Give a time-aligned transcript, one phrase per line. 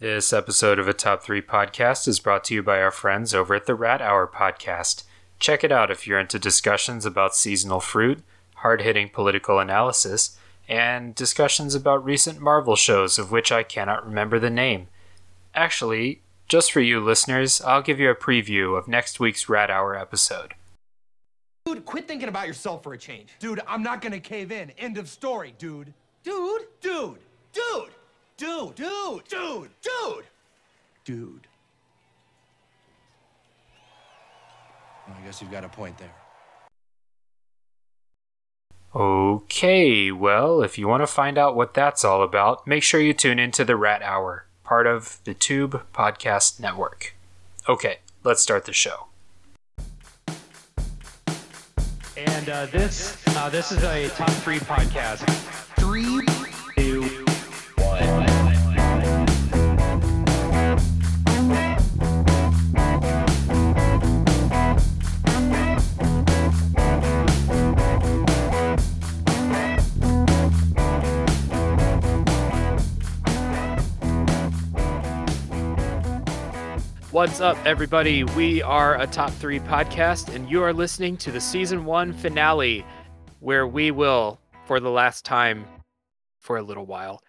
[0.00, 3.54] This episode of a Top 3 podcast is brought to you by our friends over
[3.54, 5.04] at the Rat Hour podcast.
[5.38, 8.22] Check it out if you're into discussions about seasonal fruit,
[8.54, 14.38] hard hitting political analysis, and discussions about recent Marvel shows of which I cannot remember
[14.38, 14.88] the name.
[15.54, 19.94] Actually, just for you listeners, I'll give you a preview of next week's Rat Hour
[19.94, 20.54] episode.
[21.66, 23.34] Dude, quit thinking about yourself for a change.
[23.38, 24.70] Dude, I'm not gonna cave in.
[24.78, 25.92] End of story, dude.
[26.22, 27.18] Dude, Dude,
[27.52, 27.90] dude,
[28.40, 30.24] dude, dude, dude, dude,
[31.04, 31.46] dude.
[35.06, 36.14] Well, I guess you've got a point there.
[38.94, 43.12] Okay, well, if you want to find out what that's all about, make sure you
[43.12, 47.14] tune into the Rat Hour, part of the Tube Podcast Network.
[47.68, 49.06] Okay, let's start the show.
[52.16, 55.28] And uh, this uh, this is a top three podcast.
[55.78, 56.26] Three,
[77.12, 78.22] What's up, everybody?
[78.22, 82.86] We are a top three podcast, and you are listening to the season one finale,
[83.40, 85.64] where we will, for the last time
[86.38, 87.20] for a little while,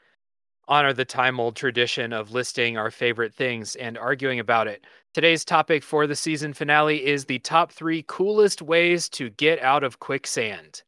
[0.67, 4.85] honor the time old tradition of listing our favorite things and arguing about it.
[5.15, 9.83] Today's topic for the season finale is the top three coolest ways to get out
[9.83, 10.83] of quicksand.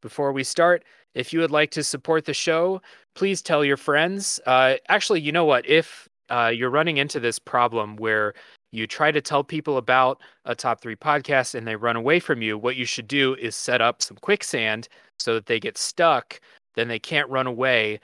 [0.00, 2.82] Before we start, if you would like to support the show,
[3.16, 4.38] please tell your friends.
[4.46, 5.68] Uh, actually, you know what?
[5.68, 8.32] If uh, you're running into this problem where
[8.72, 12.40] you try to tell people about a top three podcast and they run away from
[12.40, 14.88] you, what you should do is set up some quicksand
[15.18, 16.40] so that they get stuck,
[16.74, 18.00] then they can't run away.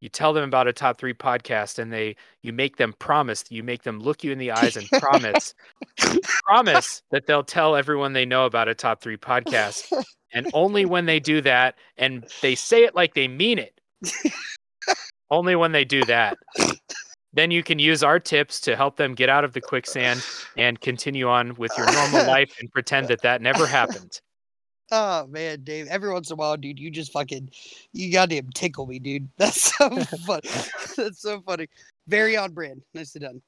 [0.00, 3.62] You tell them about a top three podcast and they you make them promise, you
[3.62, 5.54] make them look you in the eyes and promise
[6.44, 9.92] promise that they'll tell everyone they know about a top three podcast.
[10.32, 13.80] And only when they do that and they say it like they mean it.
[15.30, 16.38] only when they do that
[17.38, 20.24] then you can use our tips to help them get out of the quicksand
[20.56, 24.20] and continue on with your normal life and pretend that that never happened.
[24.90, 25.86] Oh man, Dave.
[25.88, 27.50] Every once in a while, dude, you just fucking
[27.92, 29.28] you goddamn tickle me, dude.
[29.36, 30.40] That's so fun.
[30.96, 31.66] That's so funny.
[32.06, 32.80] Very on brand.
[32.94, 33.42] Nicely done.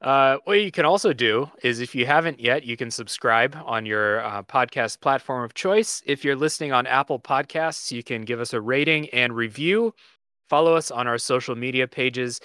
[0.00, 3.86] Uh, what you can also do is if you haven't yet, you can subscribe on
[3.86, 6.00] your uh, podcast platform of choice.
[6.06, 9.94] If you're listening on Apple Podcasts, you can give us a rating and review.
[10.48, 12.40] Follow us on our social media pages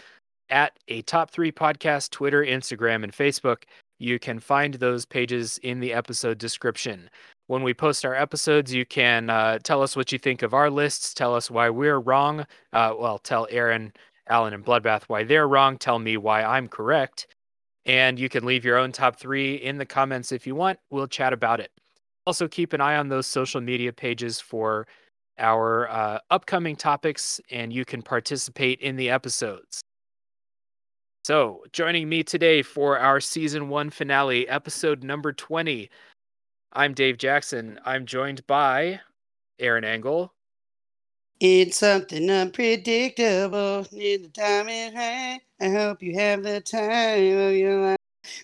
[0.51, 3.63] at a top three podcast, Twitter, Instagram, and Facebook.
[3.97, 7.09] You can find those pages in the episode description.
[7.47, 10.69] When we post our episodes, you can uh, tell us what you think of our
[10.69, 12.45] lists, tell us why we're wrong.
[12.72, 13.94] Uh, well, tell Aaron,
[14.28, 17.28] Alan, and Bloodbath why they're wrong, tell me why I'm correct.
[17.85, 20.79] And you can leave your own top three in the comments if you want.
[20.89, 21.72] We'll chat about it.
[22.25, 24.88] Also, keep an eye on those social media pages for
[25.39, 29.81] our uh, upcoming topics, and you can participate in the episodes.
[31.23, 35.87] So, joining me today for our season one finale, episode number 20,
[36.73, 37.79] I'm Dave Jackson.
[37.85, 39.01] I'm joined by
[39.59, 40.33] Aaron Engel.
[41.39, 43.85] It's something unpredictable.
[43.91, 45.41] Need the time hand.
[45.59, 47.97] I hope you have the time of your life.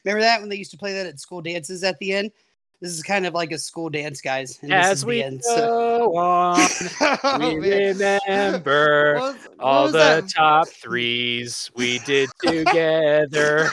[0.04, 2.32] Remember that when they used to play that at school dances at the end?
[2.80, 4.60] This is kind of like a school dance, guys.
[4.62, 6.60] And this As is we the end, so- on,
[7.24, 7.98] Oh, we man.
[8.28, 10.30] remember What was- what all the that?
[10.30, 13.70] top threes we did together.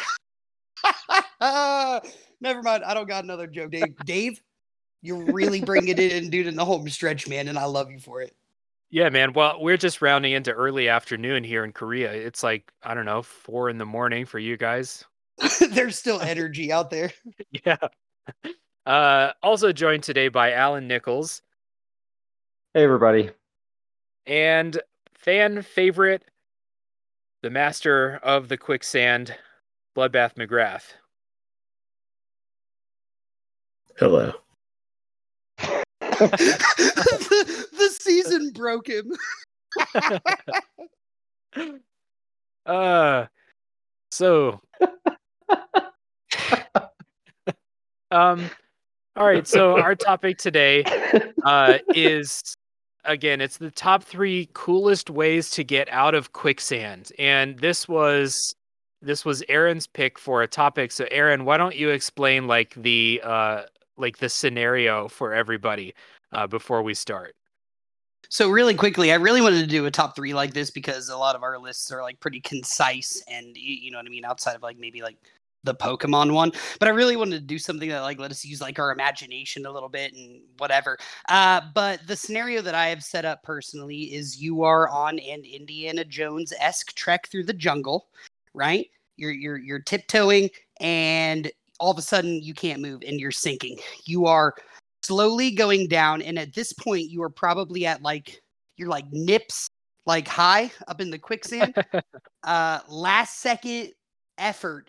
[2.41, 2.85] Never mind.
[2.85, 3.95] I don't got another joke, Dave.
[4.05, 4.41] Dave,
[5.03, 7.99] you're really bringing it in, dude, in the home stretch, man, and I love you
[7.99, 8.35] for it.
[8.91, 9.33] Yeah, man.
[9.33, 12.13] Well, we're just rounding into early afternoon here in Korea.
[12.13, 15.05] It's like, I don't know, four in the morning for you guys.
[15.71, 17.11] There's still energy out there.
[17.67, 17.77] Yeah.
[18.87, 21.41] Uh, also joined today by Alan Nichols
[22.75, 23.31] Hey, everybody.
[24.27, 24.79] and
[25.15, 26.23] fan favorite,
[27.43, 29.35] the master of the quicksand,
[29.97, 30.93] Bloodbath McGrath.
[33.99, 34.33] Hello.
[35.59, 35.85] the,
[37.73, 39.13] the season broke him.
[42.67, 43.27] uh,
[44.11, 44.61] so,
[48.11, 48.51] um,
[49.17, 49.47] all right.
[49.47, 50.85] So our topic today
[51.45, 52.57] uh, is
[53.05, 58.55] again, it's the top three coolest ways to get out of quicksand, and this was
[59.03, 60.91] this was Aaron's pick for a topic.
[60.91, 63.63] So, Aaron, why don't you explain like the uh,
[63.97, 65.95] like the scenario for everybody
[66.33, 67.35] uh, before we start?
[68.31, 71.17] So really quickly, I really wanted to do a top three like this because a
[71.17, 74.57] lot of our lists are like pretty concise and you know what I mean, outside
[74.57, 75.19] of like maybe like
[75.65, 76.53] the Pokemon one.
[76.79, 79.67] But I really wanted to do something that like let us use like our imagination
[79.67, 80.99] a little bit and whatever.
[81.29, 85.45] Uh, but the scenario that I have set up personally is you are on an
[85.45, 88.09] Indiana Jones esque trek through the jungle,
[88.53, 88.89] right?
[89.17, 90.51] You're you're you're tiptoeing
[90.81, 91.51] and
[91.81, 93.79] all of a sudden you can't move and you're sinking.
[94.05, 94.55] You are
[95.03, 98.41] slowly going down and at this point you are probably at like
[98.77, 99.69] you're like nips
[100.07, 101.75] like high up in the quicksand
[102.45, 103.93] uh last second
[104.39, 104.89] effort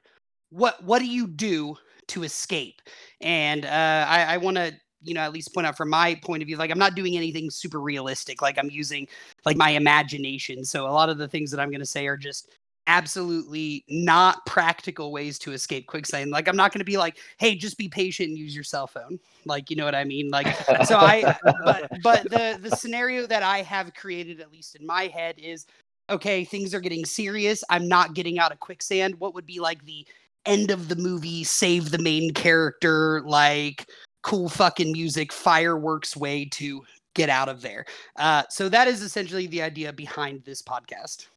[0.50, 1.76] what what do you do
[2.08, 2.82] to escape?
[3.22, 4.74] And uh i i want to
[5.06, 7.16] you know at least point out from my point of view like i'm not doing
[7.16, 9.08] anything super realistic like i'm using
[9.46, 10.66] like my imagination.
[10.66, 12.50] So a lot of the things that i'm going to say are just
[12.88, 16.32] absolutely not practical ways to escape quicksand.
[16.32, 18.88] Like i'm not going to be like hey just be patient and use your cell
[18.88, 19.20] phone.
[19.46, 20.30] Like you know what i mean?
[20.30, 20.56] Like
[20.86, 25.08] so i but but the the scenario that i have created at least in my
[25.08, 25.66] head is
[26.10, 27.64] okay things are getting serious.
[27.70, 29.20] I'm not getting out of quicksand.
[29.20, 30.06] What would be like the
[30.46, 33.88] end of the movie save the main character like
[34.24, 36.84] cool fucking music fireworks way to
[37.14, 37.86] get out of there
[38.18, 41.28] uh, so that is essentially the idea behind this podcast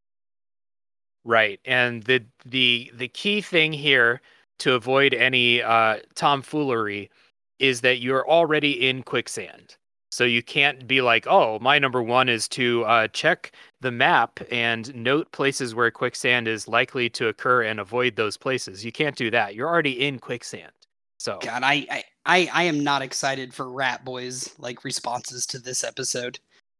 [1.28, 1.60] Right.
[1.66, 4.22] And the the the key thing here
[4.60, 7.10] to avoid any uh tomfoolery
[7.58, 9.76] is that you're already in quicksand.
[10.10, 14.40] So you can't be like, "Oh, my number 1 is to uh check the map
[14.50, 19.16] and note places where quicksand is likely to occur and avoid those places." You can't
[19.16, 19.54] do that.
[19.54, 20.72] You're already in quicksand.
[21.19, 25.58] So god I, I i i am not excited for rat boys like responses to
[25.58, 26.38] this episode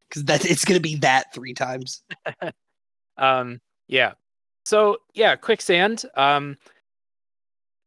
[0.09, 2.03] because that it's gonna be that three times
[3.19, 4.13] Um, yeah.
[4.65, 6.05] So yeah, quicksand.
[6.17, 6.57] Um,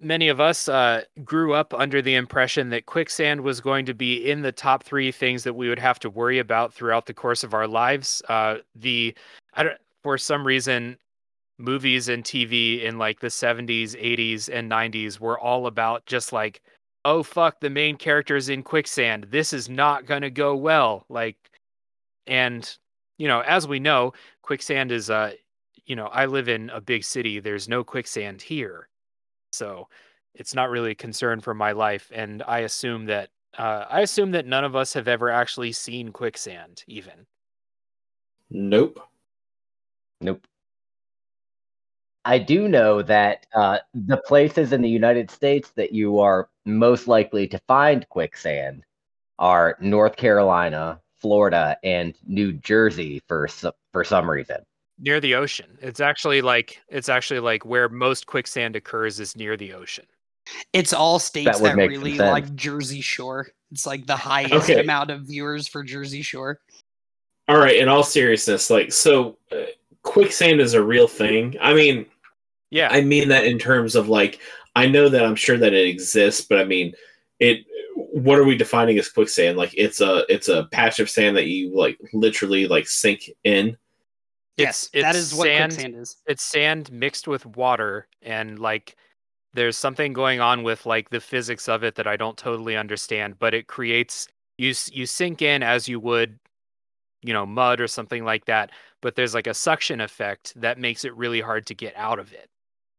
[0.01, 4.30] many of us uh, grew up under the impression that quicksand was going to be
[4.30, 7.44] in the top three things that we would have to worry about throughout the course
[7.44, 8.21] of our lives.
[8.27, 9.15] Uh, the
[9.53, 10.98] I don't for some reason
[11.59, 16.62] movies and TV in like the 70s, 80s, and 90s were all about just like,
[17.06, 19.27] oh fuck, the main character is in quicksand.
[19.30, 21.06] This is not gonna go well.
[21.09, 21.38] Like,
[22.27, 22.77] and
[23.18, 25.33] you know, as we know, quicksand is uh
[25.86, 27.39] you know, I live in a big city.
[27.39, 28.88] There's no quicksand here.
[29.51, 29.88] So
[30.33, 32.12] it's not really a concern for my life.
[32.13, 36.12] And I assume that uh, I assume that none of us have ever actually seen
[36.12, 37.25] quicksand, even.
[38.50, 39.00] Nope.
[40.21, 40.45] Nope.
[42.24, 47.07] I do know that uh, the places in the United States that you are most
[47.07, 48.83] likely to find quicksand
[49.39, 54.57] are North Carolina, Florida, and New Jersey for so- for some reason.
[55.03, 55.77] Near the ocean.
[55.81, 60.06] It's actually like it's actually like where most quicksand occurs is near the ocean.
[60.74, 64.81] it's all states That that, really like jersey shore it's like the highest Okay.
[64.81, 66.59] amount of viewers for jersey shore
[67.48, 67.75] All right.
[67.77, 69.65] In all seriousness, like, so uh,
[70.03, 71.56] quicksand is a real thing.
[71.62, 72.06] I mean,
[72.69, 72.89] Yeah.
[72.92, 74.39] I mean that in terms of like,
[74.75, 76.94] I know that I'm sure that it exists, but I mean,
[77.39, 77.65] it.
[78.13, 79.57] What are we defining as quicksand?
[79.57, 83.77] Like, it's a it's a patch of sand that you like literally like sink in.
[84.57, 88.95] Yes It's- that it's what sand- quicksand is it's sand mixed with water and like
[89.53, 93.38] there's something going on with like the physics of it that I don't totally understand,
[93.38, 94.27] but it creates
[94.57, 96.39] you you sink in as you would
[97.21, 98.71] you know mud or something like that,
[99.01, 102.31] but there's like a suction effect that makes it really hard to get out of
[102.33, 102.50] it.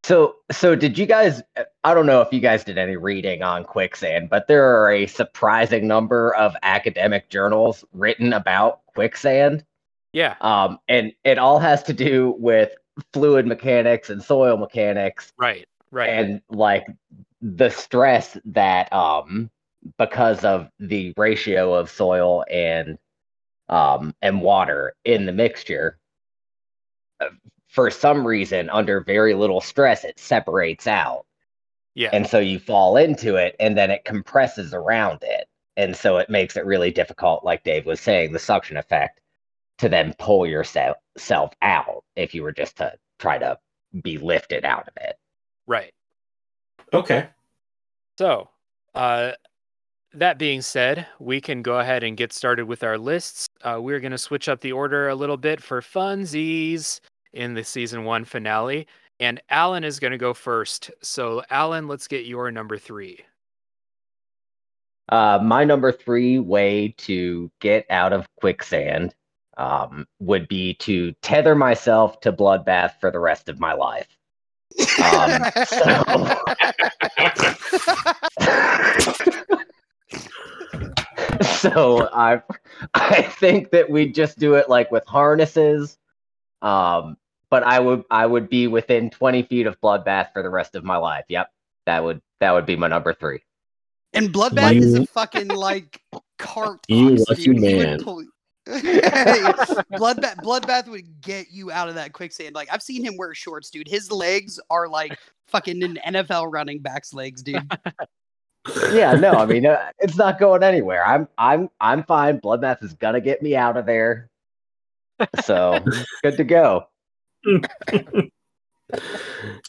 [0.04, 1.42] So, so did you guys?
[1.84, 5.06] I don't know if you guys did any reading on quicksand, but there are a
[5.06, 9.64] surprising number of academic journals written about quicksand.
[10.12, 12.72] Yeah, Um, and it all has to do with
[13.12, 15.32] fluid mechanics and soil mechanics.
[15.38, 16.08] Right, right.
[16.10, 16.86] and like
[17.40, 19.50] the stress that um
[19.98, 22.98] because of the ratio of soil and
[23.68, 25.98] um and water in the mixture
[27.20, 27.26] uh,
[27.68, 31.24] for some reason under very little stress it separates out.
[31.94, 32.10] Yeah.
[32.12, 35.46] and so you fall into it and then it compresses around it.
[35.76, 39.20] And so it makes it really difficult like dave was saying the suction effect
[39.82, 43.58] to then pull yourself self out if you were just to try to
[44.02, 45.16] be lifted out of it
[45.66, 45.92] right.
[46.92, 47.28] Okay.
[48.18, 48.48] So,
[48.94, 49.32] uh,
[50.14, 53.48] that being said, we can go ahead and get started with our lists.
[53.62, 57.00] Uh, we're going to switch up the order a little bit for funsies
[57.32, 58.86] in the season one finale.
[59.18, 60.90] And Alan is going to go first.
[61.00, 63.20] So, Alan, let's get your number three.
[65.08, 69.14] Uh, my number three way to get out of quicksand
[69.56, 74.08] um, would be to tether myself to bloodbath for the rest of my life.
[75.02, 76.38] Um, so-
[81.42, 82.42] so I
[82.94, 85.98] I think that we'd just do it like with harnesses.
[86.62, 87.16] Um,
[87.50, 90.84] but I would I would be within 20 feet of bloodbath for the rest of
[90.84, 91.24] my life.
[91.28, 91.50] Yep,
[91.86, 93.40] that would that would be my number three.
[94.14, 96.02] And Bloodbath is a fucking like
[96.38, 96.80] cart.
[96.88, 97.58] You ox, lucky dude.
[97.62, 98.02] He would man.
[98.02, 98.24] pull-
[98.66, 102.54] Bloodbath, Bloodbath would get you out of that quicksand.
[102.54, 103.88] Like I've seen him wear shorts, dude.
[103.88, 107.70] His legs are like fucking an NFL running back's legs, dude.
[108.92, 111.04] Yeah, no, I mean uh, it's not going anywhere.
[111.04, 112.40] I'm I'm I'm fine.
[112.40, 114.30] Bloodbath is gonna get me out of there.
[115.42, 115.84] So
[116.22, 116.86] good to go.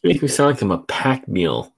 [0.03, 1.73] Make me sound like I'm a pack mule.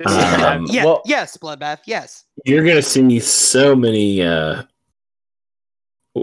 [0.00, 2.24] This is- Um, Yeah, Well- yes, Bloodbath, yes.
[2.44, 4.64] You're gonna see me so many uh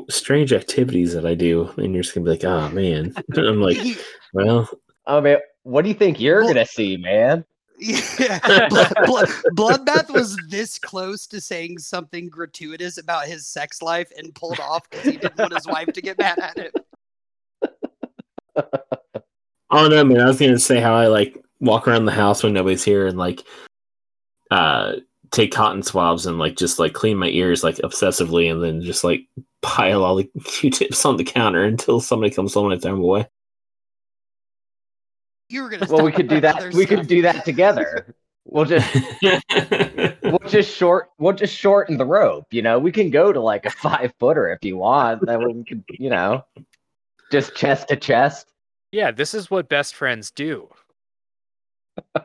[0.09, 3.77] strange activities that I do, and you're just gonna be like, "Oh man." I'm like,
[4.33, 4.69] "Well,
[5.05, 7.45] I mean, what do you think you're Well- gonna see, man?
[7.79, 14.11] yeah, Blood, Blood, Bloodbath was this close to saying something gratuitous about his sex life
[14.17, 16.71] and pulled off because he didn't want his wife to get mad at him.
[19.69, 22.53] oh no, man." I was gonna say how I like walk around the house when
[22.53, 23.43] nobody's here and like
[24.51, 24.93] uh
[25.31, 29.03] take cotton swabs and like just like clean my ears like obsessively, and then just
[29.03, 29.21] like
[29.61, 33.03] pile all the Q-tips on the counter until somebody comes home and I throw them
[33.03, 33.27] away.
[35.49, 35.87] You were gonna.
[35.89, 36.73] Well, we could do that.
[36.73, 36.87] We stuff.
[36.87, 38.13] could do that together.
[38.49, 38.95] We'll just
[40.23, 42.47] we'll just short we'll just shorten the rope.
[42.51, 45.25] You know, we can go to like a five footer if you want.
[45.25, 46.45] that we could, you know,
[47.31, 48.47] just chest to chest.
[48.91, 50.69] yeah, this is what best friends do.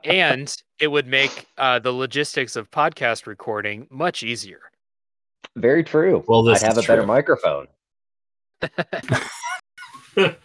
[0.04, 4.60] And it would make uh, the logistics of podcast recording much easier.
[5.56, 6.24] Very true.
[6.26, 7.68] Well, this I'd have a is better microphone.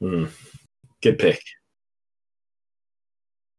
[0.00, 0.26] Hmm.
[1.02, 1.40] Good pick.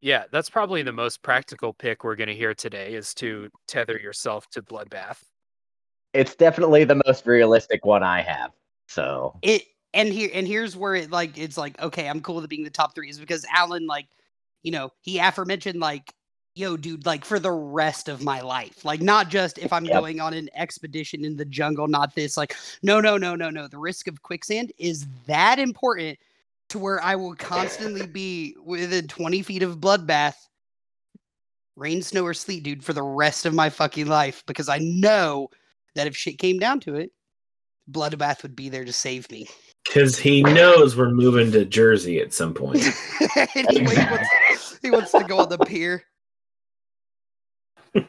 [0.02, 3.98] Yeah, that's probably the most practical pick we're going to hear today is to tether
[3.98, 5.24] yourself to Bloodbath.
[6.14, 8.52] It's definitely the most realistic one I have.
[8.88, 9.64] So it
[9.96, 12.64] and here and here's where it like it's like okay i'm cool with it being
[12.64, 14.06] the top three is because alan like
[14.62, 16.14] you know he aforementioned like
[16.56, 18.86] yo dude like for the rest of my life.
[18.86, 19.94] Like not just if i'm Yep.
[19.94, 23.68] going on an expedition in the jungle not this like no no no no no.
[23.68, 26.18] The risk of quicksand is that important
[26.70, 30.36] to where i will constantly be within 20 feet of bloodbath
[31.76, 35.50] rain snow or sleet dude for the rest of my fucking life because i know
[35.94, 37.12] that if shit came down to it
[37.92, 39.46] bloodbath would be there to save me
[39.86, 42.78] Because he knows we're moving to Jersey at some point.
[43.56, 46.04] anyway, he wants, he wants to go on the pier.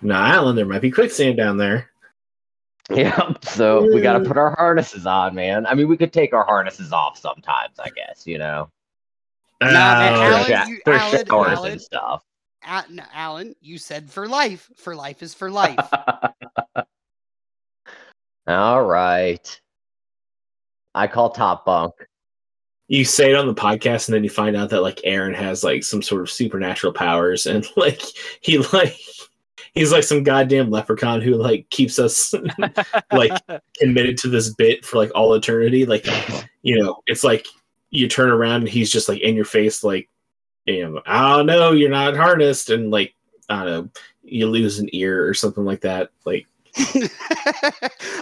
[0.00, 1.90] No Alan, there might be quicksand down there.
[2.88, 5.66] yeah, so we got to put our harnesses on, man.
[5.66, 8.24] I mean, we could take our harnesses off sometimes, I guess.
[8.24, 8.70] You know,
[9.60, 11.72] Nah, man, Oh, Alan, for, you- for Alan, showers Alan.
[11.72, 12.24] and stuff.
[12.64, 14.70] A- no, Alan, you said for life.
[14.76, 15.76] For life is for life.
[18.46, 19.60] All right.
[20.98, 21.94] I call top bunk.
[22.88, 25.62] you say it on the podcast and then you find out that like Aaron has
[25.62, 28.02] like some sort of supernatural powers and like
[28.40, 28.96] he like
[29.74, 32.34] he's like some goddamn leprechaun who like keeps us
[33.12, 33.32] like
[33.78, 36.04] committed to this bit for like all eternity like
[36.62, 37.46] you know it's like
[37.90, 40.08] you turn around and he's just like in your face like
[40.64, 43.14] you know oh no you're not harnessed and like
[43.48, 43.90] i don't know
[44.24, 46.46] you lose an ear or something like that like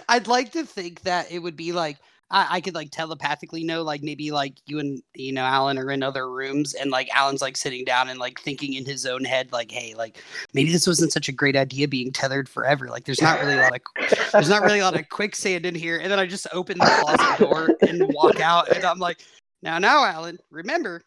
[0.09, 1.99] I'd like to think that it would be like
[2.31, 5.91] I, I could like telepathically know like maybe like you and you know Alan are
[5.91, 9.25] in other rooms and like Alan's like sitting down and like thinking in his own
[9.25, 12.89] head like hey like maybe this wasn't such a great idea being tethered forever.
[12.89, 15.75] Like there's not really a lot of there's not really a lot of quicksand in
[15.75, 15.99] here.
[15.99, 19.21] And then I just open the closet door and walk out and I'm like
[19.63, 21.03] now now Alan remember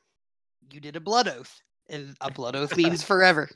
[0.71, 1.61] you did a blood oath.
[1.91, 3.49] And a blood oath means forever.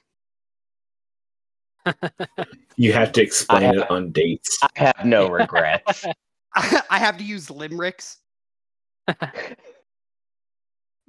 [2.77, 4.57] You have to explain I- it on dates.
[4.63, 6.05] I have no regrets.
[6.89, 8.17] I have to use limericks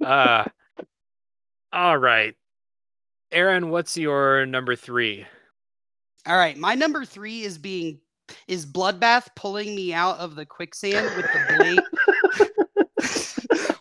[0.05, 0.43] uh,
[1.71, 2.35] all right.
[3.31, 5.25] Aaron, what's your number three?
[6.27, 7.99] All right, my number three is being
[8.47, 11.77] is bloodbath pulling me out of the quicksand with the blade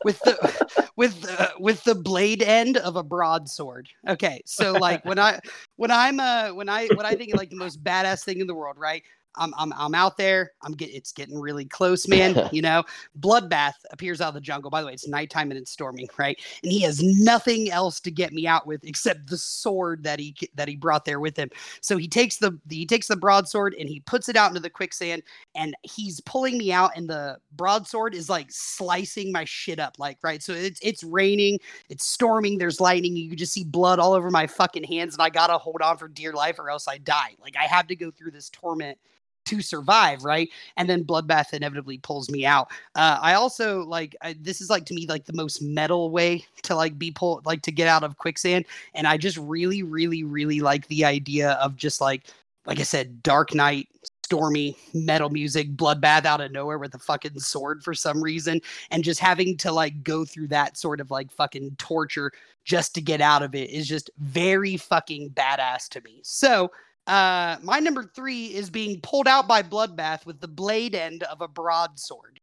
[0.04, 0.66] with the
[0.96, 3.88] with the with the blade end of a broadsword.
[4.06, 5.40] Okay, so like when I
[5.76, 8.54] when I'm uh when I when I think like the most badass thing in the
[8.54, 9.02] world, right?
[9.36, 10.52] I'm I'm I'm out there.
[10.62, 12.48] I'm get it's getting really close, man.
[12.52, 12.84] you know,
[13.18, 14.70] Bloodbath appears out of the jungle.
[14.70, 16.38] By the way, it's nighttime and it's storming, right?
[16.62, 20.34] And he has nothing else to get me out with except the sword that he
[20.54, 21.50] that he brought there with him.
[21.80, 24.70] So he takes the he takes the broadsword and he puts it out into the
[24.70, 25.22] quicksand,
[25.54, 30.18] and he's pulling me out, and the broadsword is like slicing my shit up, like
[30.22, 30.42] right.
[30.42, 33.16] So it's it's raining, it's storming, there's lightning.
[33.16, 35.98] You can just see blood all over my fucking hands, and I gotta hold on
[35.98, 37.34] for dear life or else I die.
[37.40, 38.98] Like I have to go through this torment
[39.46, 40.48] to survive, right?
[40.76, 42.70] And then Bloodbath inevitably pulls me out.
[42.94, 46.44] Uh, I also like I, this is like to me like the most metal way
[46.62, 50.24] to like be pulled like to get out of quicksand, and I just really, really,
[50.24, 52.24] really like the idea of just like
[52.66, 53.88] like I said, Dark night,
[54.24, 58.60] stormy metal music, Bloodbath out of nowhere with a fucking sword for some reason,
[58.90, 62.32] and just having to like go through that sort of like fucking torture
[62.64, 66.20] just to get out of it is just very fucking badass to me.
[66.22, 66.70] So
[67.06, 71.40] uh, my number three is being pulled out by Bloodbath with the blade end of
[71.40, 72.40] a broadsword.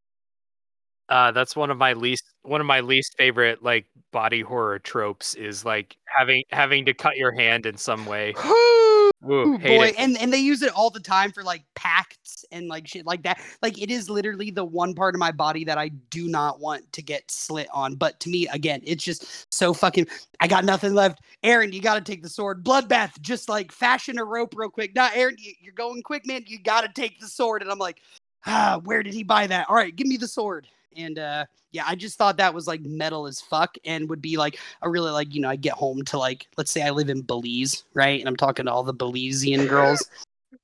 [1.10, 5.36] Uh, that's one of my least one of my least favorite like body horror tropes
[5.36, 8.34] is like having having to cut your hand in some way.
[9.30, 12.68] Ooh, Ooh, boy, and and they use it all the time for like pacts and
[12.68, 13.40] like shit like that.
[13.62, 16.92] Like it is literally the one part of my body that I do not want
[16.94, 17.96] to get slit on.
[17.96, 20.08] But to me, again, it's just so fucking.
[20.40, 21.22] I got nothing left.
[21.44, 22.64] Aaron, you got to take the sword.
[22.64, 24.96] Bloodbath, just like fashion a rope real quick.
[24.96, 26.44] Now, Aaron, you're going quick, man.
[26.48, 27.62] You got to take the sword.
[27.62, 28.02] And I'm like,
[28.48, 29.70] ah, where did he buy that?
[29.70, 30.68] All right, give me the sword.
[30.96, 34.38] And uh, yeah, I just thought that was like metal as fuck and would be
[34.38, 37.10] like a really like, you know, I get home to like, let's say I live
[37.10, 38.20] in Belize, right?
[38.20, 40.10] And I'm talking to all the Belizean girls.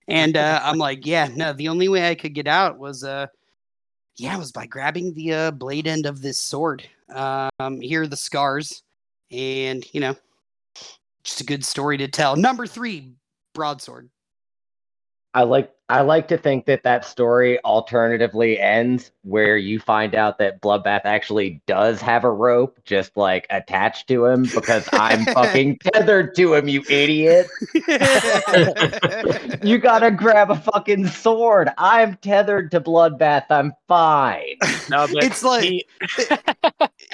[0.08, 3.28] And uh, I'm like, yeah, no, the only way I could get out was, uh,
[4.18, 6.88] yeah, was by grabbing the uh, blade end of this sword.
[7.10, 8.84] Um, here are the scars.
[9.32, 10.16] And, you know,
[11.24, 12.36] just a good story to tell.
[12.36, 13.14] Number three,
[13.54, 14.10] broadsword.
[15.34, 20.38] I like I like to think that that story alternatively ends where you find out
[20.40, 25.80] that Bloodbath actually does have a rope just like attached to him because I'm fucking
[25.94, 27.48] tethered to him, you idiot.
[29.64, 31.70] you gotta grab a fucking sword.
[31.78, 33.46] I'm tethered to Bloodbath.
[33.50, 34.58] I'm fine.
[34.90, 35.86] No, It's like- he-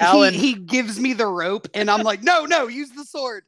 [0.00, 3.44] Alan- he, he gives me the rope, and I'm like, no, no, use the sword.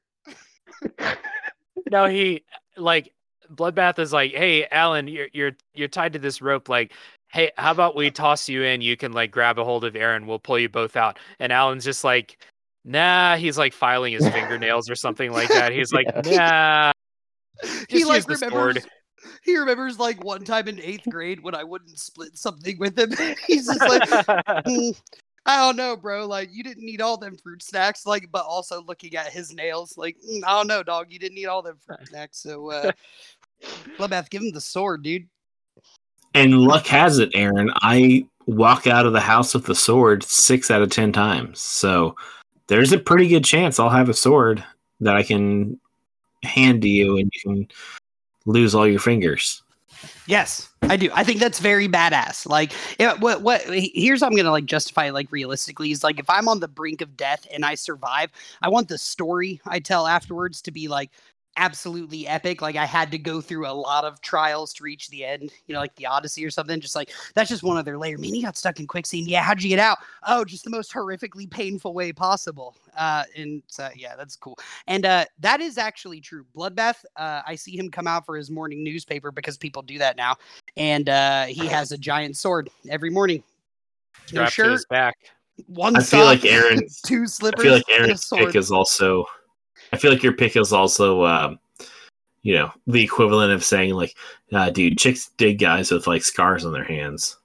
[1.91, 2.45] no, he
[2.77, 3.13] like
[3.55, 6.69] Bloodbath is like, hey, Alan, you're you're you're tied to this rope.
[6.69, 6.93] Like,
[7.29, 8.81] hey, how about we toss you in?
[8.81, 10.27] You can like grab a hold of Aaron.
[10.27, 11.19] We'll pull you both out.
[11.41, 12.39] And Alan's just like,
[12.85, 13.37] nah.
[13.37, 15.73] He's like filing his fingernails or something like that.
[15.73, 16.93] He's like, nah.
[17.89, 18.83] he Just like the remembers.
[18.83, 18.91] sword.
[19.43, 23.11] He remembers like one time in eighth grade when I wouldn't split something with him.
[23.47, 24.03] He's just like,
[24.67, 25.01] "Mm,
[25.47, 26.27] I don't know, bro.
[26.27, 29.97] Like you didn't need all them fruit snacks, like, but also looking at his nails,
[29.97, 31.07] like, "Mm, I don't know, dog.
[31.11, 32.39] You didn't need all them fruit snacks.
[32.39, 32.93] So, uh,
[33.99, 35.27] Bloodbath, give him the sword, dude.
[36.35, 40.71] And luck has it, Aaron, I walk out of the house with the sword six
[40.71, 41.61] out of ten times.
[41.61, 42.15] So
[42.67, 44.63] there's a pretty good chance I'll have a sword
[45.01, 45.81] that I can
[46.43, 47.69] hand to you and you can
[48.45, 49.63] lose all your fingers.
[50.27, 51.09] Yes, I do.
[51.15, 52.47] I think that's very badass.
[52.47, 52.73] Like,
[53.21, 56.61] what what here's how I'm gonna like justify like realistically is like if I'm on
[56.61, 60.71] the brink of death and I survive, I want the story I tell afterwards to
[60.71, 61.11] be like
[61.57, 62.63] absolutely epic.
[62.63, 65.75] Like I had to go through a lot of trials to reach the end, you
[65.75, 66.81] know, like the Odyssey or something.
[66.81, 68.19] Just like that's just one other layer.
[68.19, 69.27] Man, he got stuck in quicksand.
[69.29, 69.99] Yeah, how'd you get out?
[70.27, 72.77] Oh, just the most horrifically painful way possible.
[72.97, 74.59] Uh, and so yeah, that's cool.
[74.87, 76.45] And uh, that is actually true.
[76.55, 80.17] Bloodbath, uh, I see him come out for his morning newspaper because people do that
[80.17, 80.37] now.
[80.77, 83.43] And uh, he has a giant sword every morning.
[84.33, 85.17] No Strapped to his shirt, back.
[85.67, 87.61] one I feel like Aaron- two slippers.
[87.61, 89.25] I feel like Aaron's pick is also.
[89.93, 91.59] I feel like your pick is also, um,
[92.43, 94.17] you know, the equivalent of saying like,
[94.53, 97.37] uh, "Dude, chicks dig guys with like scars on their hands."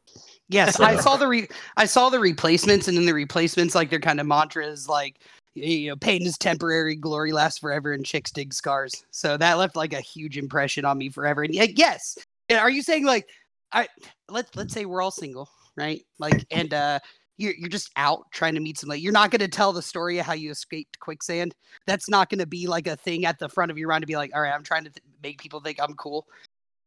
[0.49, 4.01] Yes, I saw the re- I saw the replacements, and then the replacements like their
[4.01, 5.15] kind of mantras, like,
[5.54, 9.06] you know, pain is temporary, glory lasts forever, and chicks dig scars.
[9.12, 11.43] So that left like a huge impression on me forever.
[11.43, 12.17] And yes,
[12.49, 13.30] and are you saying like,
[13.71, 13.88] I
[14.27, 16.04] let's let's say we're all single, right?
[16.19, 16.99] Like, and uh,
[17.38, 19.02] you're you're just out trying to meet somebody.
[19.02, 21.56] You're not going to tell the story of how you escaped quicksand.
[21.88, 24.08] That's not going to be like a thing at the front of your mind to
[24.08, 26.28] be like, all right, I'm trying to th- make people think I'm cool.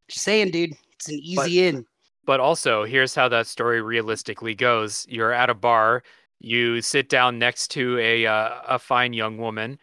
[0.09, 1.87] Just saying, dude, it's an easy But- in.
[2.27, 6.03] But also, here's how that story realistically goes: You're at a bar,
[6.41, 9.79] you sit down next to a uh, a fine young woman,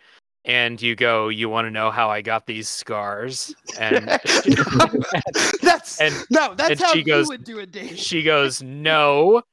[0.45, 4.07] and you go, "You want to know how I got these scars?" And
[5.61, 7.97] that's and no, that's and how she you goes- would do it, Dave.
[7.97, 9.43] she goes, "No,"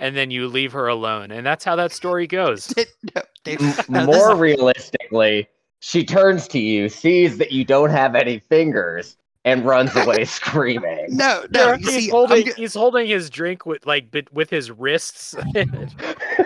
[0.00, 2.74] and then you leave her alone, and that's how that story goes.
[3.14, 8.38] no, Dave, no, More realistically, she turns to you, sees that you don't have any
[8.38, 11.06] fingers, and runs away screaming.
[11.08, 11.72] No, no.
[11.72, 15.34] You he's see, holding go- he's holding his drink with like bit with his wrists.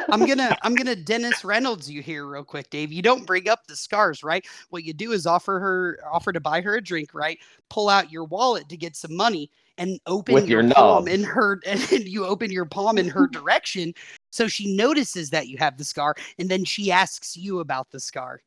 [0.09, 2.93] I'm gonna I'm gonna Dennis Reynolds you here real quick, Dave.
[2.93, 4.45] You don't bring up the scars, right?
[4.71, 7.39] What you do is offer her offer to buy her a drink, right?
[7.69, 11.15] Pull out your wallet to get some money and open With your, your palm nub.
[11.15, 13.93] in her and you open your palm in her direction
[14.31, 18.01] so she notices that you have the scar and then she asks you about the
[18.01, 18.41] scar.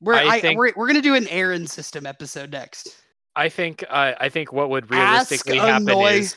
[0.00, 2.96] We're I I think- we're, we're gonna do an Aaron system episode next.
[3.36, 6.36] I think uh, I think what would Ask, realistically happen annoy- is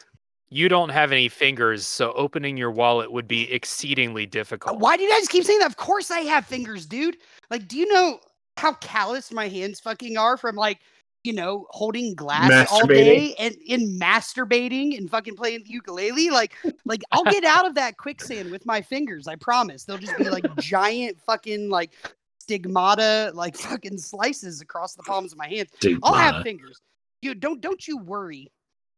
[0.49, 4.77] you don't have any fingers, so opening your wallet would be exceedingly difficult.
[4.79, 5.67] Why do you guys keep saying that?
[5.67, 7.17] Of course I have fingers, dude.
[7.49, 8.19] Like, do you know
[8.57, 10.79] how calloused my hands fucking are from like,
[11.23, 16.29] you know, holding glass all day and in masturbating and fucking playing the ukulele?
[16.29, 16.53] Like,
[16.85, 19.27] like I'll get out of that quicksand with my fingers.
[19.27, 19.85] I promise.
[19.85, 21.91] They'll just be like giant fucking like
[22.39, 25.69] stigmata, like fucking slices across the palms of my hands.
[26.03, 26.81] I'll have fingers.
[27.21, 28.51] Dude, don't don't you worry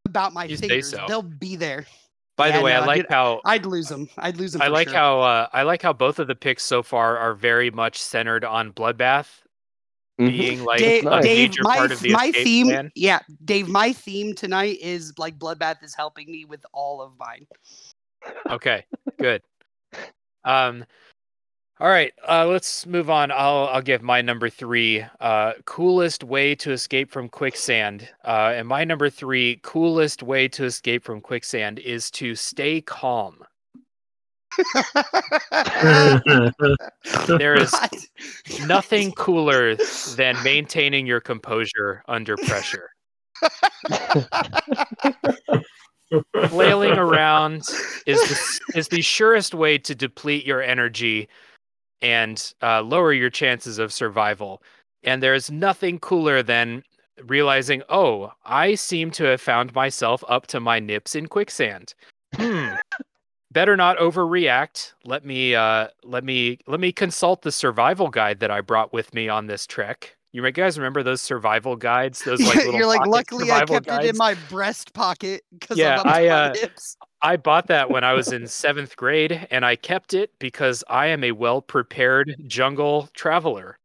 [0.04, 0.90] about my You fingers.
[0.90, 1.04] so.
[1.06, 1.86] They'll be there.
[2.36, 4.08] By Yeah, the way, no, I like dude, how I'd lose them.
[4.18, 4.62] I'd lose them.
[4.62, 7.70] I like how uh, I like how both of the picks so far are very
[7.70, 9.28] much centered on bloodbath.
[10.18, 11.24] Being like Dave, a nice.
[11.24, 12.92] Dave, major my, part of the my escape theme, plan.
[12.94, 17.46] yeah, Dave, my theme tonight is like Bloodbath is helping me with all of mine.
[18.50, 18.84] Okay,
[19.18, 19.42] good.
[20.44, 20.84] Um,
[21.78, 23.30] all right, uh, let's move on.
[23.30, 25.04] I'll I'll give my number three.
[25.20, 28.08] Uh, coolest way to escape from quicksand.
[28.24, 33.44] Uh, and my number three coolest way to escape from quicksand is to stay calm.
[37.26, 37.74] There is
[38.66, 39.76] nothing cooler
[40.16, 42.90] than maintaining your composure under pressure.
[46.48, 47.62] Flailing around
[48.06, 51.28] is the, is the surest way to deplete your energy
[52.00, 54.62] and uh, lower your chances of survival.
[55.02, 56.82] And there's nothing cooler than
[57.24, 61.94] realizing, oh, I seem to have found myself up to my nips in quicksand.
[62.34, 62.74] Hmm.
[63.56, 64.92] Better not overreact.
[65.06, 69.14] Let me uh, let me let me consult the survival guide that I brought with
[69.14, 70.14] me on this trek.
[70.32, 72.22] You guys remember those survival guides?
[72.22, 75.78] Those like little You're like, luckily I survival kept it in my breast pocket because
[75.78, 76.98] Yeah, I'm up to I, my uh, hips.
[77.22, 81.06] I bought that when I was in seventh grade, and I kept it because I
[81.06, 83.78] am a well prepared jungle traveler.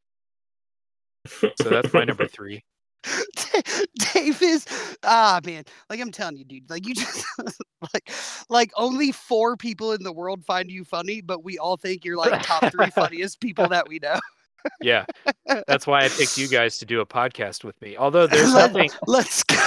[1.62, 2.66] So that's my number three.
[4.14, 4.66] Dave is
[5.04, 6.70] ah man, like I'm telling you, dude.
[6.70, 7.26] Like you just
[7.94, 8.12] like
[8.50, 12.18] like only four people in the world find you funny, but we all think you're
[12.18, 14.20] like top three funniest people that we know.
[14.82, 15.06] Yeah,
[15.68, 17.98] that's why I picked you guys to do a podcast with me.
[17.98, 19.58] Although there's Let- nothing, Let's go.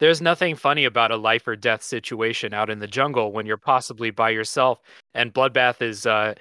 [0.00, 3.56] there's nothing funny about a life or death situation out in the jungle when you're
[3.56, 4.82] possibly by yourself
[5.14, 6.34] and Bloodbath is uh,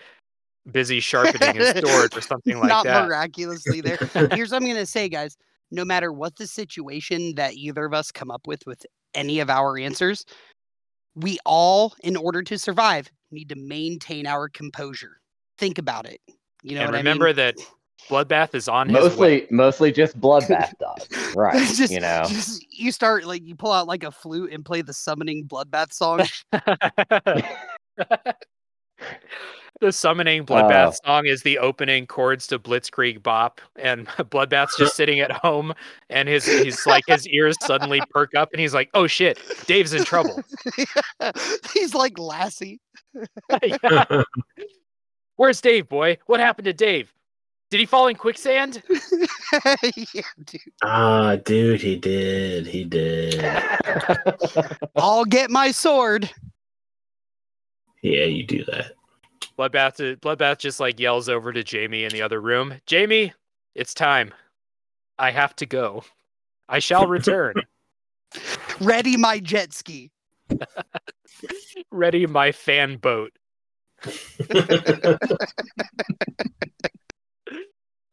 [0.72, 3.06] busy sharpening his sword or something like Not that.
[3.06, 3.98] miraculously there.
[4.34, 5.38] Here's what I'm gonna say, guys.
[5.72, 9.50] No matter what the situation that either of us come up with with any of
[9.50, 10.26] our answers,
[11.16, 15.20] we all, in order to survive, need to maintain our composure.
[15.58, 16.20] Think about it.
[16.64, 17.36] You know and what remember I mean?
[17.38, 17.56] that
[18.10, 19.02] Bloodbath is on his way.
[19.02, 21.56] mostly, mostly just bloodbath dogs, right?
[21.74, 24.82] Just- you know, Just- you start like you pull out like a flute and play
[24.84, 26.22] the summoning bloodbath song.
[29.82, 31.06] the summoning Bloodbath Oh.
[31.06, 35.74] song is the opening chords to Blitzkrieg Bop, and Bloodbath's just sitting at home,
[36.10, 39.94] and his he's like his ears suddenly perk up, and he's like, "Oh shit, Dave's
[39.94, 40.42] in trouble."
[41.74, 42.80] He's like Lassie.
[45.38, 46.18] Where's Dave, boy?
[46.28, 47.12] What happened to Dave?
[47.72, 48.82] Did he fall in quicksand?
[50.14, 50.62] yeah, dude.
[50.84, 52.68] Ah, dude, he did.
[52.68, 53.44] He did.
[54.96, 56.30] I'll get my sword.
[58.02, 58.94] Yeah, you do that.
[59.58, 62.82] Bloodbath Bloodbath just like yells over to Jamie in the other room.
[62.86, 63.34] Jamie,
[63.74, 64.34] it's time.
[65.18, 66.04] I have to go.
[66.68, 67.56] I shall return.
[68.82, 70.12] Ready my jet ski.
[71.92, 73.32] Ready my fan boat.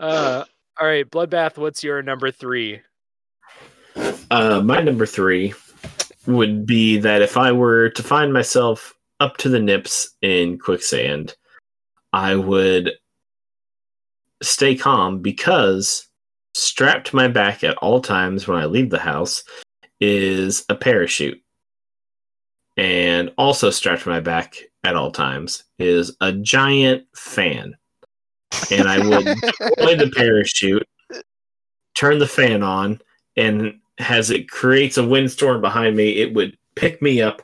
[0.02, 0.44] Uh,
[0.80, 2.80] all right, Bloodbath, what's your number three?
[4.32, 5.54] Uh, my number three
[6.26, 11.36] would be that if I were to find myself up to the nips in quicksand,
[12.12, 12.90] I would
[14.42, 16.08] stay calm because
[16.54, 19.44] strapped to my back at all times when I leave the house
[20.00, 21.40] is a parachute.
[22.76, 27.76] And also strapped to my back at all times is a giant fan.
[28.72, 30.88] And I would deploy the parachute,
[31.94, 33.00] turn the fan on,
[33.36, 37.40] and as it creates a windstorm behind me, it would pick me up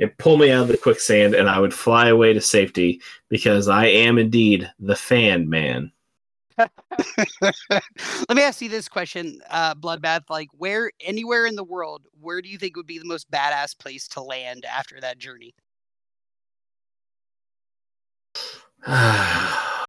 [0.00, 3.68] and pull me out of the quicksand, and I would fly away to safety because
[3.68, 5.92] I am indeed the fan man.
[6.58, 10.22] Let me ask you this question, uh, Bloodbath.
[10.28, 13.78] Like, where, anywhere in the world, where do you think would be the most badass
[13.78, 15.54] place to land after that journey?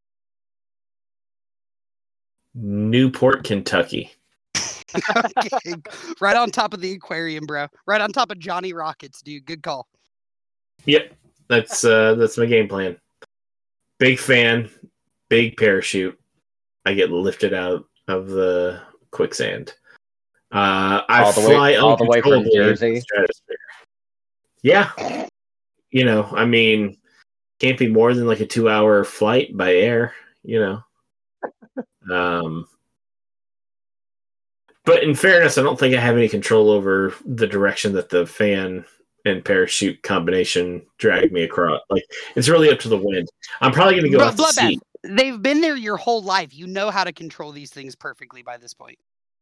[2.54, 4.12] Newport, Kentucky.
[5.38, 5.76] okay.
[6.20, 7.68] Right on top of the aquarium, bro.
[7.86, 9.46] Right on top of Johnny Rockets, dude.
[9.46, 9.88] Good call.
[10.86, 11.14] Yep,
[11.48, 12.98] that's uh that's my game plan.
[14.00, 14.70] Big fan,
[15.30, 16.18] big parachute.
[16.86, 19.74] I get lifted out of the quicksand.
[20.52, 23.00] Uh, I All the way- fly all the way from Jersey?
[23.00, 23.58] stratosphere.
[24.64, 25.28] Yeah,
[25.92, 26.98] you know, I mean,
[27.60, 30.14] can't be more than like a two-hour flight by air.
[30.44, 30.84] You know,
[32.14, 32.68] um,
[34.84, 38.26] but in fairness, I don't think I have any control over the direction that the
[38.26, 38.84] fan
[39.26, 41.82] and parachute combination drag me across.
[41.90, 42.04] Like
[42.36, 43.28] it's really up to the wind.
[43.62, 44.80] I'm probably going to go Bro- off the Bloodbath,
[45.18, 46.54] they've been there your whole life.
[46.56, 48.98] You know how to control these things perfectly by this point.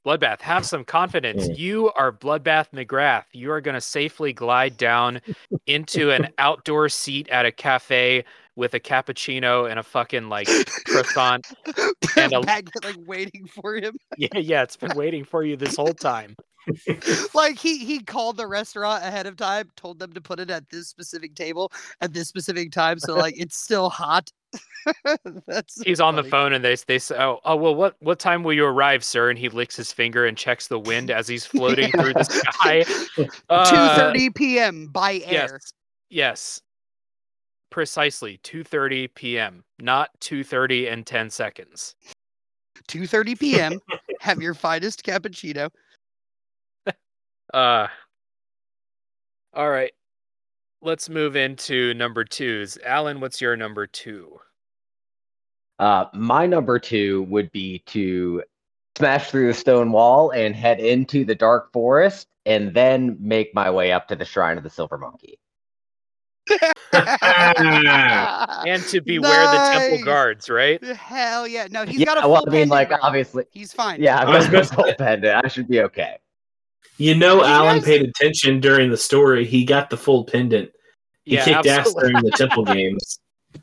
[0.06, 1.50] Bloodbath, have some confidence.
[1.50, 1.58] Mm.
[1.58, 3.26] You are Bloodbath McGrath.
[3.34, 5.20] You are going to safely glide down
[5.68, 8.24] into an outdoor seat at a cafe
[8.56, 10.48] with a cappuccino and a fucking like
[10.86, 11.48] croissant.
[12.18, 13.96] And a- Bag like waiting for him.
[14.18, 16.36] Yeah, yeah, it's been waiting for you this whole time.
[17.34, 20.70] like he he called the restaurant ahead of time, told them to put it at
[20.70, 24.32] this specific table at this specific time, so like it's still hot.
[25.46, 28.20] That's so He's on the phone and they they say, "Oh, oh well, what what
[28.20, 31.28] time will you arrive, sir?" And he licks his finger and checks the wind as
[31.28, 32.84] he's floating through the sky.
[32.84, 34.88] Two thirty Uh, p.m.
[34.88, 35.50] by air.
[35.52, 35.74] Yes,
[36.10, 36.62] yes,
[37.70, 39.64] precisely two thirty p.m.
[39.80, 41.96] Not two thirty and ten seconds.
[42.88, 43.80] Two thirty p.m.
[44.20, 45.70] Have your finest cappuccino.
[47.54, 47.88] Uh
[49.54, 49.92] all right.
[50.82, 52.78] Let's move into number twos.
[52.86, 54.40] Alan, what's your number two?
[55.80, 58.44] Uh, my number two would be to
[58.98, 63.70] smash through the stone wall and head into the dark forest, and then make my
[63.70, 65.40] way up to the shrine of the silver monkey.
[66.92, 70.82] And to beware the temple guards, right?
[70.84, 71.68] Hell yeah!
[71.70, 72.98] No, he's yeah, got a full well, I mean, pendant, like bro.
[73.02, 74.02] obviously, He's fine.
[74.02, 75.46] yeah, I was I've got about the to full pendant.
[75.46, 76.18] I should be okay.
[77.00, 79.46] You know, Did Alan guys- paid attention during the story.
[79.46, 80.70] He got the full pendant.
[81.24, 83.20] He Yeah, kicked ass during the temple games.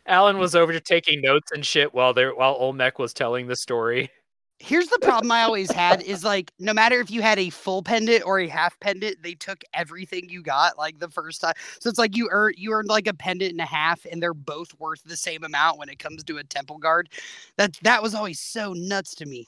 [0.06, 4.10] Alan was over taking notes and shit while there while Olmec was telling the story.
[4.58, 7.82] Here's the problem I always had is like no matter if you had a full
[7.82, 11.52] pendant or a half pendant, they took everything you got like the first time.
[11.78, 14.32] So it's like you earn you earned like a pendant and a half, and they're
[14.32, 17.10] both worth the same amount when it comes to a temple guard.
[17.58, 19.46] That that was always so nuts to me.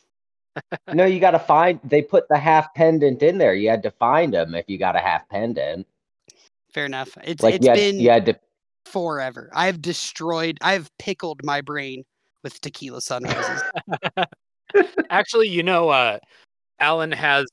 [0.92, 1.80] No, you got to find.
[1.84, 3.54] They put the half pendant in there.
[3.54, 5.86] You had to find them if you got a half pendant.
[6.72, 7.16] Fair enough.
[7.24, 8.38] It's Like it's you had, been you had to.
[8.84, 9.50] forever.
[9.54, 10.58] I've destroyed.
[10.60, 12.04] I've pickled my brain
[12.42, 13.62] with tequila sunrises.
[15.10, 16.18] Actually, you know, uh
[16.80, 17.46] Alan has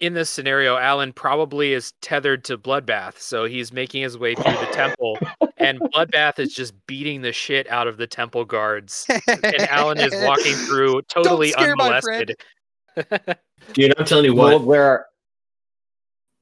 [0.00, 4.44] in this scenario, Alan probably is tethered to Bloodbath, so he's making his way through
[4.52, 5.18] the temple,
[5.56, 10.12] and Bloodbath is just beating the shit out of the temple guards, and Alan is
[10.24, 12.34] walking through totally scare my friend.
[12.96, 13.36] unmolested.
[13.74, 15.06] Dude, I'm telling you Well, what, where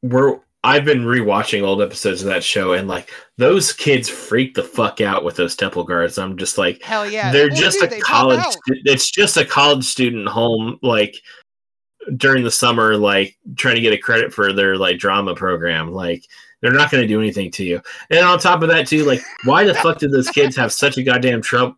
[0.02, 4.62] we're I've been rewatching old episodes of that show, and like those kids freak the
[4.62, 6.16] fuck out with those temple guards.
[6.18, 7.30] I'm just like, Hell yeah!
[7.32, 8.40] they're Well, just dude, a they college.
[8.42, 11.16] stu- It's just a college student home, like
[12.16, 15.92] during the summer, like trying to get a credit for their like drama program.
[15.92, 16.24] Like
[16.60, 17.80] they're not going to do anything to you.
[18.10, 20.96] And on top of that, too, like why the fuck did those kids have such
[20.96, 21.76] a goddamn trouble?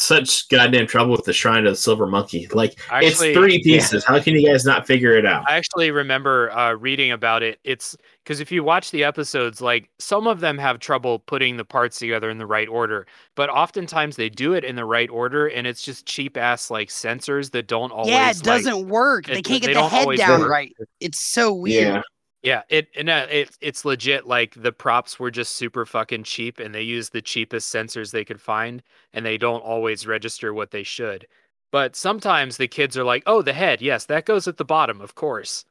[0.00, 2.46] Such goddamn trouble with the Shrine of the Silver Monkey.
[2.52, 4.04] Like Actually, it's three pieces.
[4.04, 5.44] How can you guys not figure it out?
[5.50, 7.58] I actually remember uh, reading about it.
[7.64, 11.64] It's because if you watch the episodes, like some of them have trouble putting the
[11.64, 15.48] parts together in the right order, but oftentimes they do it in the right order,
[15.48, 18.10] and it's just cheap ass like sensors that don't always.
[18.10, 19.26] yeah, it doesn't work.
[19.26, 20.48] They it- can't they get the head down work.
[20.50, 20.72] right.
[21.00, 21.94] It's so weird.
[21.94, 22.02] Yeah.
[22.42, 24.26] Yeah, it and uh, it it's legit.
[24.26, 28.24] Like the props were just super fucking cheap, and they used the cheapest sensors they
[28.24, 31.26] could find, and they don't always register what they should.
[31.72, 35.00] But sometimes the kids are like, "Oh, the head, yes, that goes at the bottom,
[35.00, 35.64] of course."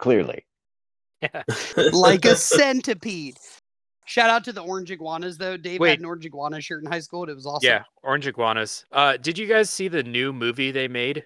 [0.00, 0.44] clearly.
[1.22, 1.42] yeah.
[1.92, 3.36] like a centipede.
[4.06, 5.56] Shout out to the orange iguanas though.
[5.56, 5.90] Dave Wait.
[5.90, 7.22] had an orange iguana shirt in high school.
[7.22, 7.68] And it was awesome.
[7.68, 8.84] Yeah, orange iguanas.
[8.90, 11.24] Uh, did you guys see the new movie they made?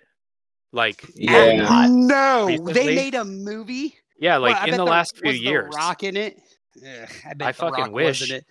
[0.72, 1.86] Like, Yeah.
[1.88, 2.72] No, Recently?
[2.72, 3.94] they made a movie.
[4.18, 5.74] Yeah, like Well, in bet the last few was The years.
[5.74, 6.40] Rock in it.
[6.78, 8.20] Ugh, I bet I fucking wish.
[8.20, 8.46] Was in it.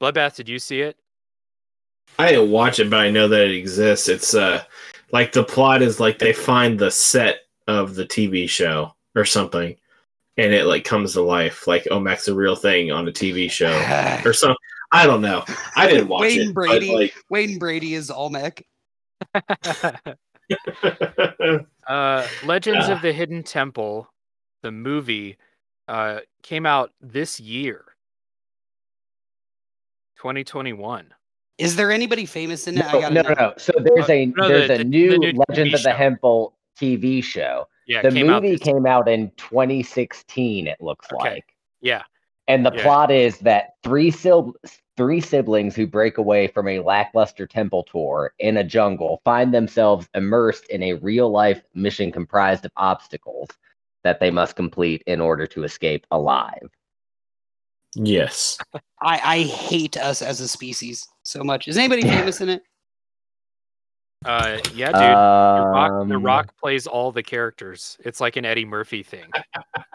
[0.00, 0.96] Bloodbath, did you see it?
[2.18, 4.08] I didn't watch it, but I know that it exists.
[4.08, 4.62] It's uh
[5.12, 9.76] like the plot is like they find the set of the TV show or something,
[10.36, 11.66] and it like comes to life.
[11.66, 13.72] Like Olmec's a real thing on a TV show
[14.24, 14.56] or something.
[14.92, 15.44] I don't know.
[15.76, 16.54] I didn't watch Wayne it.
[16.54, 16.88] Brady.
[16.88, 18.66] But like, Wayne Brady is Olmec.
[21.90, 24.08] uh, Legends of the Hidden Temple,
[24.62, 25.36] the movie,
[25.88, 27.84] uh, came out this year,
[30.18, 31.12] 2021.
[31.58, 32.84] Is there anybody famous in it?
[32.86, 33.28] I No, gotta no, know.
[33.28, 33.54] no, no.
[33.58, 35.90] So there's Uh, a no, there's the- a new the new Legends TV of the
[35.90, 35.96] show.
[35.96, 37.68] Hemple TV show.
[37.86, 40.66] Yeah, the came movie this- came out in 2016.
[40.68, 41.30] It looks Okay.
[41.30, 41.54] like.
[41.80, 42.04] Yeah,
[42.50, 42.82] And the Yeah.
[42.82, 44.58] plot is that three sil-
[44.96, 50.08] three siblings who break away from a lackluster temple tour in a jungle find themselves
[50.14, 53.48] immersed in a real life mission comprised of obstacles
[54.02, 56.68] that they must complete in order to escape alive.
[57.94, 58.58] yes.
[59.00, 61.68] I, I hate us as a species so much.
[61.68, 62.62] Is anybody famous in it?
[64.24, 64.96] Uh, yeah, dude.
[64.96, 67.96] the, Rock, the Um, Rock plays all the characters.
[68.04, 69.30] It's like an Eddie Murphy thing.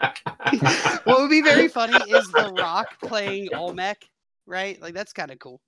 [1.04, 4.04] what would be very funny is The Rock playing Olmec,
[4.46, 4.80] right?
[4.82, 5.60] Like that's kind of cool.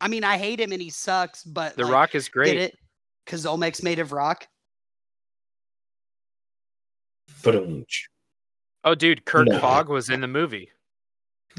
[0.00, 2.56] I mean, I hate him and he sucks, but The like, Rock is did great.
[2.56, 2.78] it
[3.26, 4.48] because Olmec's made of rock.
[7.42, 7.84] Ba-dum.
[8.84, 9.58] Oh, dude, Kirk No.
[9.60, 10.70] Fogg was in the movie.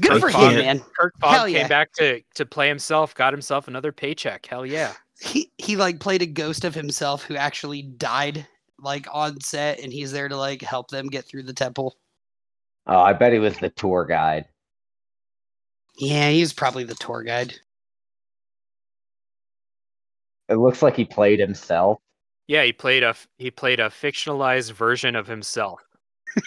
[0.00, 0.80] Good I for him, can't- man.
[0.98, 1.68] Kirk Fogg Hell came yeah.
[1.68, 4.44] back to to play himself, got himself another paycheck.
[4.46, 4.92] Hell yeah.
[5.20, 8.46] He he like played a ghost of himself who actually died
[8.78, 11.96] like on set, and he's there to like help them get through the temple.
[12.86, 14.46] Oh, I bet he was the tour guide.
[15.98, 17.54] Yeah, he was probably the tour guide.
[20.48, 22.00] It looks like he played himself.
[22.46, 25.80] Yeah, he played a he played a fictionalized version of himself,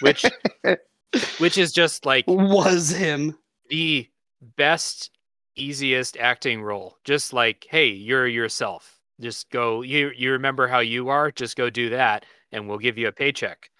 [0.00, 0.24] which
[1.38, 3.36] which is just like Was him.
[3.68, 4.08] the
[4.56, 5.10] best
[5.62, 6.96] easiest acting role.
[7.04, 8.98] Just like, hey, you're yourself.
[9.20, 12.98] Just go you you remember how you are, just go do that and we'll give
[12.98, 13.70] you a paycheck.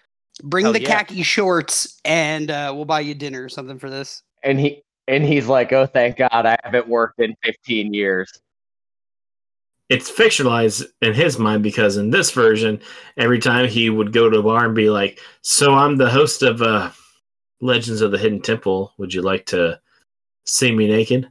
[0.43, 0.99] Bring Hell the yeah.
[0.99, 4.23] khaki shorts, and uh, we'll buy you dinner or something for this.
[4.43, 8.41] And he and he's like, "Oh, thank God, I haven't worked in 15 years."
[9.89, 12.79] It's fictionalized in his mind because in this version,
[13.17, 16.41] every time he would go to a bar and be like, "So I'm the host
[16.41, 16.91] of uh,
[17.59, 18.93] Legends of the Hidden Temple.
[18.97, 19.79] Would you like to
[20.45, 21.27] see me naked?"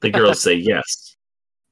[0.00, 1.16] The girls say yes,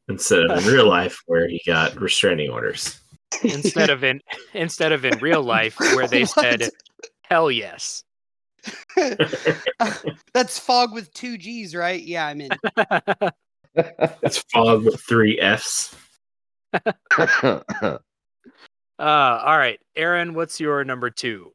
[0.08, 2.98] instead of in real life where he got restraining orders.
[3.42, 4.20] Instead of in
[4.54, 6.70] instead of in real life where they said
[7.22, 8.04] hell yes.
[10.34, 12.02] That's fog with two G's, right?
[12.02, 12.50] Yeah, I'm in.
[13.74, 15.94] It's fog with three Fs.
[16.74, 17.98] Uh
[18.98, 19.78] all right.
[19.94, 21.52] Aaron, what's your number 2?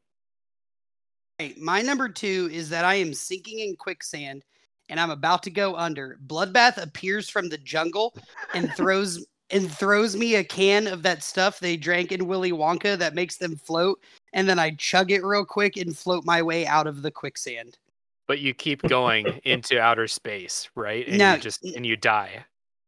[1.38, 4.44] Hey, my number two is that I am sinking in quicksand
[4.88, 6.18] and I'm about to go under.
[6.26, 8.14] Bloodbath appears from the jungle
[8.54, 12.98] and throws and throws me a can of that stuff they drank in Willy Wonka
[12.98, 14.00] that makes them float,
[14.32, 17.78] and then I chug it real quick and float my way out of the quicksand.
[18.26, 21.06] But you keep going into outer space, right?
[21.06, 22.44] And No, you just and you die.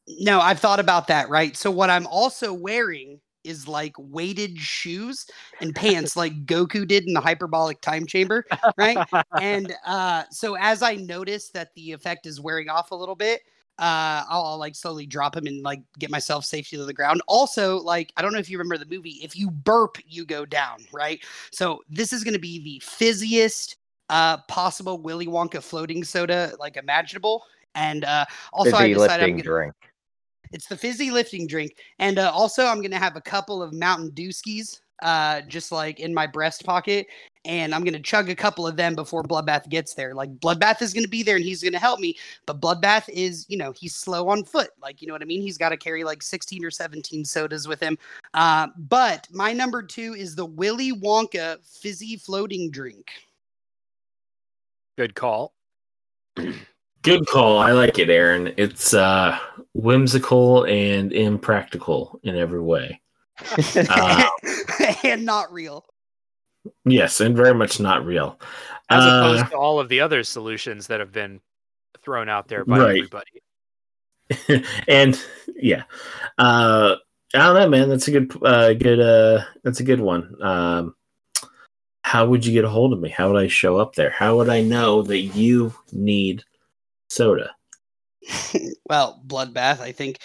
[0.09, 1.57] No, I've thought about that, right?
[1.57, 5.27] So what I'm also wearing is like weighted shoes
[5.61, 8.45] and pants like Goku did in the hyperbolic time chamber,
[8.77, 8.99] right?
[9.41, 13.43] and uh so as I notice that the effect is wearing off a little bit,
[13.79, 17.23] uh I'll, I'll like slowly drop him and like get myself safely to the ground.
[17.29, 20.45] Also, like I don't know if you remember the movie, if you burp, you go
[20.45, 21.21] down, right?
[21.53, 23.77] So this is gonna be the fizziest
[24.09, 27.45] uh possible Willy Wonka floating soda like imaginable.
[27.75, 29.75] And uh also I decided I'm gonna, drink.
[30.53, 31.77] It's the fizzy lifting drink.
[31.99, 36.01] And uh, also, I'm going to have a couple of Mountain Dewskis uh, just like
[36.01, 37.07] in my breast pocket.
[37.45, 40.15] And I'm going to chug a couple of them before Bloodbath gets there.
[40.15, 42.17] Like, Bloodbath is going to be there and he's going to help me.
[42.45, 44.71] But Bloodbath is, you know, he's slow on foot.
[44.83, 45.43] Like, you know what I mean?
[45.43, 47.97] He's got to carry like 16 or 17 sodas with him.
[48.35, 53.11] Uh, but my number two is the Willy Wonka fizzy floating drink.
[54.97, 55.53] Good call.
[57.07, 57.59] Good call.
[57.59, 58.53] I like it, Aaron.
[58.57, 59.39] It's uh,
[59.75, 63.01] whimsical and impractical in every way.
[63.89, 64.29] Uh,
[65.05, 65.85] and not real.
[66.85, 68.39] yes, and very much not real.
[68.91, 71.41] As Uh, opposed to all of the other solutions that have been
[72.03, 72.97] thrown out there by Right.
[72.99, 74.65] everybody.
[74.89, 75.23] and
[75.55, 75.85] yeah,
[76.39, 76.97] uh,
[77.35, 77.89] I don't know, man.
[77.89, 80.35] That's a good, uh, good, uh, that's a good one.
[80.43, 80.95] Um,
[82.03, 83.11] how would you get a hold of me?
[83.11, 84.11] How would I show up there?
[84.11, 86.43] How would I know that you need
[87.09, 87.55] soda?
[88.89, 89.81] well, bloodbath.
[89.81, 90.21] I think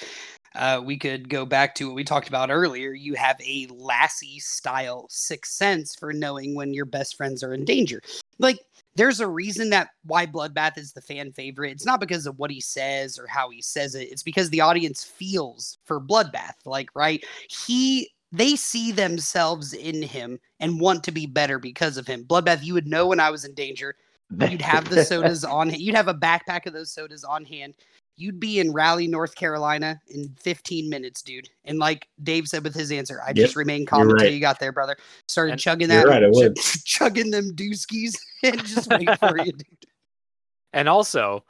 [0.55, 2.93] uh, we could go back to what we talked about earlier.
[2.93, 7.63] You have a Lassie style sixth sense for knowing when your best friends are in
[7.63, 8.01] danger.
[8.39, 8.59] Like,
[8.95, 11.71] there's a reason that why Bloodbath is the fan favorite.
[11.71, 14.11] It's not because of what he says or how he says it.
[14.11, 16.55] It's because the audience feels for Bloodbath.
[16.65, 17.23] Like, right?
[17.49, 22.23] He they see themselves in him and want to be better because of him.
[22.23, 23.95] Bloodbath, you would know when I was in danger.
[24.39, 25.69] You'd have the sodas on.
[25.73, 27.75] You'd have a backpack of those sodas on hand.
[28.17, 31.49] you'd be in Raleigh, North Carolina in 15 minutes, dude.
[31.65, 34.33] And like Dave said with his answer, I Yep, just remained calm until right.
[34.33, 34.95] you got there, brother.
[35.27, 36.55] Started And- chugging that, right, I would.
[36.55, 39.65] chug- chugging them dooskies and just wait for you, dude.
[40.73, 41.43] And also,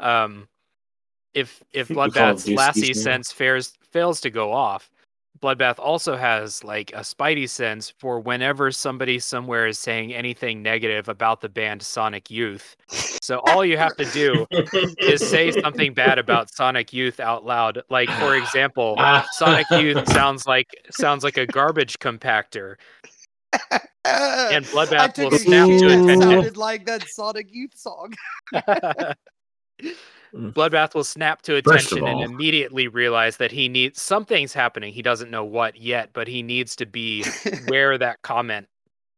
[0.00, 0.48] um,
[1.32, 4.90] if if We call Bloodbath's Lassie sense fails fails to go off,
[5.40, 11.08] Bloodbath also has like a Spidey sense for whenever somebody somewhere is saying anything negative
[11.08, 12.76] about the band Sonic Youth.
[13.22, 14.46] So all you have to do
[14.98, 17.82] is say something bad about Sonic Youth out loud.
[17.90, 18.96] Like for example.
[19.32, 22.76] Sonic Youth sounds like sounds like a garbage compactor,
[24.04, 26.20] and Bloodbath will snap to attention.
[26.20, 28.14] sounded like that Sonic Youth song.
[30.36, 34.92] Bloodbath will snap to attention and immediately realize that he needs something's happening.
[34.92, 37.24] He doesn't know what yet, but he needs to be
[37.68, 38.68] where that comment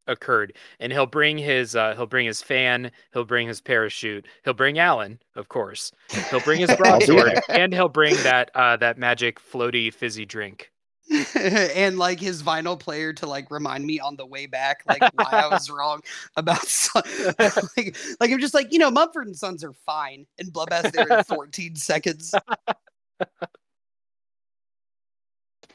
[0.06, 0.54] occurred.
[0.80, 4.78] And he'll bring his uh, he'll bring his fan, he'll bring his parachute, he'll bring
[4.78, 5.92] Alan, of course.
[6.30, 10.70] He'll bring his I'll broadsword, and he'll bring that uh, that magic floaty fizzy drink.
[11.34, 15.30] and like his vinyl player to like remind me on the way back like why
[15.30, 16.02] I was wrong
[16.36, 17.02] about Son-
[17.76, 21.08] like, like I'm just like you know Mumford and Sons are fine and Bloodbath there
[21.18, 22.34] in 14 seconds.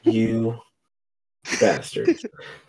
[0.02, 0.58] you
[1.60, 2.16] bastard!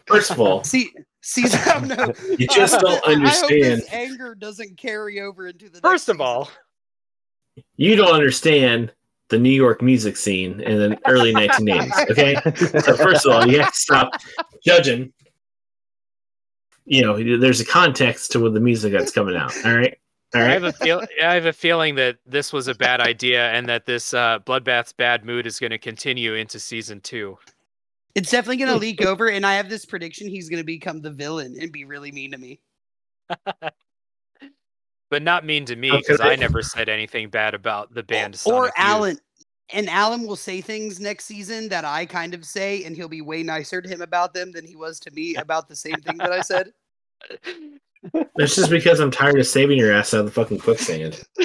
[0.08, 0.92] First of all, See,
[1.22, 3.62] see, Sam, no, you just don't that- I hope understand.
[3.82, 5.82] this anger doesn't carry over into the.
[5.82, 6.50] First next of all,
[7.78, 8.92] You don't understand
[9.30, 12.10] the New York music scene in the early 1980s.
[12.12, 12.36] Okay,
[12.82, 14.14] so first of all, you have to stop
[14.64, 15.12] judging.
[16.86, 19.54] You know, there's a context to what the music that's coming out.
[19.66, 19.98] All right,
[20.36, 23.52] all I have a feel I have a feeling that this was a bad idea
[23.52, 27.38] and that this uh, Bloodbath's bad mood is going to continue into season two.
[28.14, 31.56] It's definitely gonna leak over, and I have this prediction: he's gonna become the villain
[31.60, 32.60] and be really mean to me.
[35.10, 38.36] But not mean to me because I never said anything bad about the band.
[38.36, 38.74] or Sonic Youth.
[38.78, 39.20] Alan.
[39.72, 43.22] And Alan will say things next season that I kind of say, and he'll be
[43.22, 46.18] way nicer to him about them than he was to me about the same thing
[46.18, 46.72] that I said.
[48.36, 51.24] That's just because I'm tired of saving your ass out of the fucking quicksand.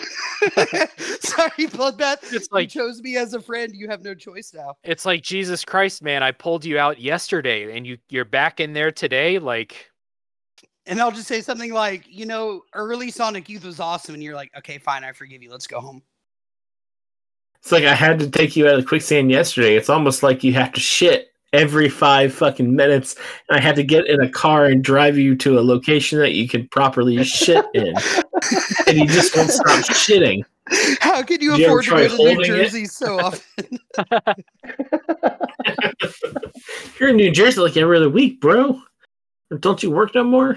[1.20, 2.32] Sorry, Bloodbath.
[2.34, 3.74] It's like you chose me as a friend.
[3.74, 4.76] You have no choice now.
[4.84, 6.22] it's like Jesus Christ, man!
[6.22, 9.38] I pulled you out yesterday, and you you're back in there today.
[9.38, 9.89] Like
[10.86, 14.34] And I'll just say something like, you know, early Sonic Youth was awesome, and you're
[14.34, 15.50] like, okay, fine, I forgive you.
[15.50, 16.02] Let's go home.
[17.60, 19.76] It's like I had to take you out of the quicksand yesterday.
[19.76, 23.16] It's almost like you have to shit every five fucking minutes,
[23.48, 26.32] and I had to get in a car and drive you to a location that
[26.32, 27.94] you can properly shit in,
[28.86, 30.42] and you just won't stop shitting.
[31.00, 32.46] How can you you afford to go to New holding it?
[32.46, 33.78] Jersey so often?
[36.98, 38.80] You're in New Jersey like every other week, bro.
[39.58, 40.56] Don't you work no more?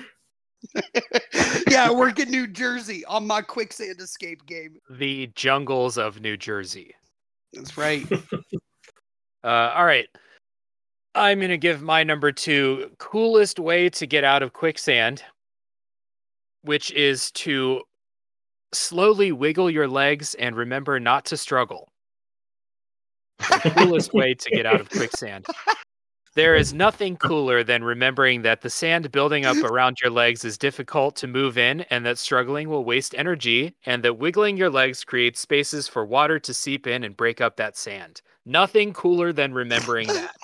[1.70, 4.78] yeah, I work in New Jersey on my quicksand escape game.
[4.89, 6.93] the jungles of New Jersey.
[7.53, 8.05] That's right.
[9.45, 10.07] Uh, all right.
[11.16, 15.22] I'm going to give my number two coolest way to get out of quicksand,
[16.61, 17.82] which is to
[18.74, 21.89] slowly wiggle your legs and remember not to struggle.
[23.39, 25.45] The coolest way to get out of quicksand.
[26.36, 30.58] There is nothing cooler than remembering that the sand building up around your legs is
[30.58, 35.04] difficult to move in and that struggling will waste energy, and that wiggling your legs
[35.04, 38.24] creates spaces for water to seep in and break up that sand.
[38.48, 40.36] Nothing cooler than remembering that.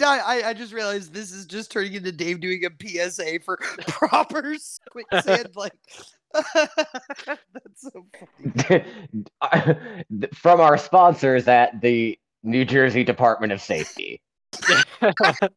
[0.00, 2.70] I, I just realized this is just turning into Dave doing a
[3.10, 3.56] PSA for
[3.88, 4.54] proper
[4.90, 5.48] quicksand.
[5.56, 5.72] Like,
[6.54, 8.06] that's so
[8.60, 8.84] funny.
[10.34, 14.20] From our sponsors at the New Jersey Department of Safety.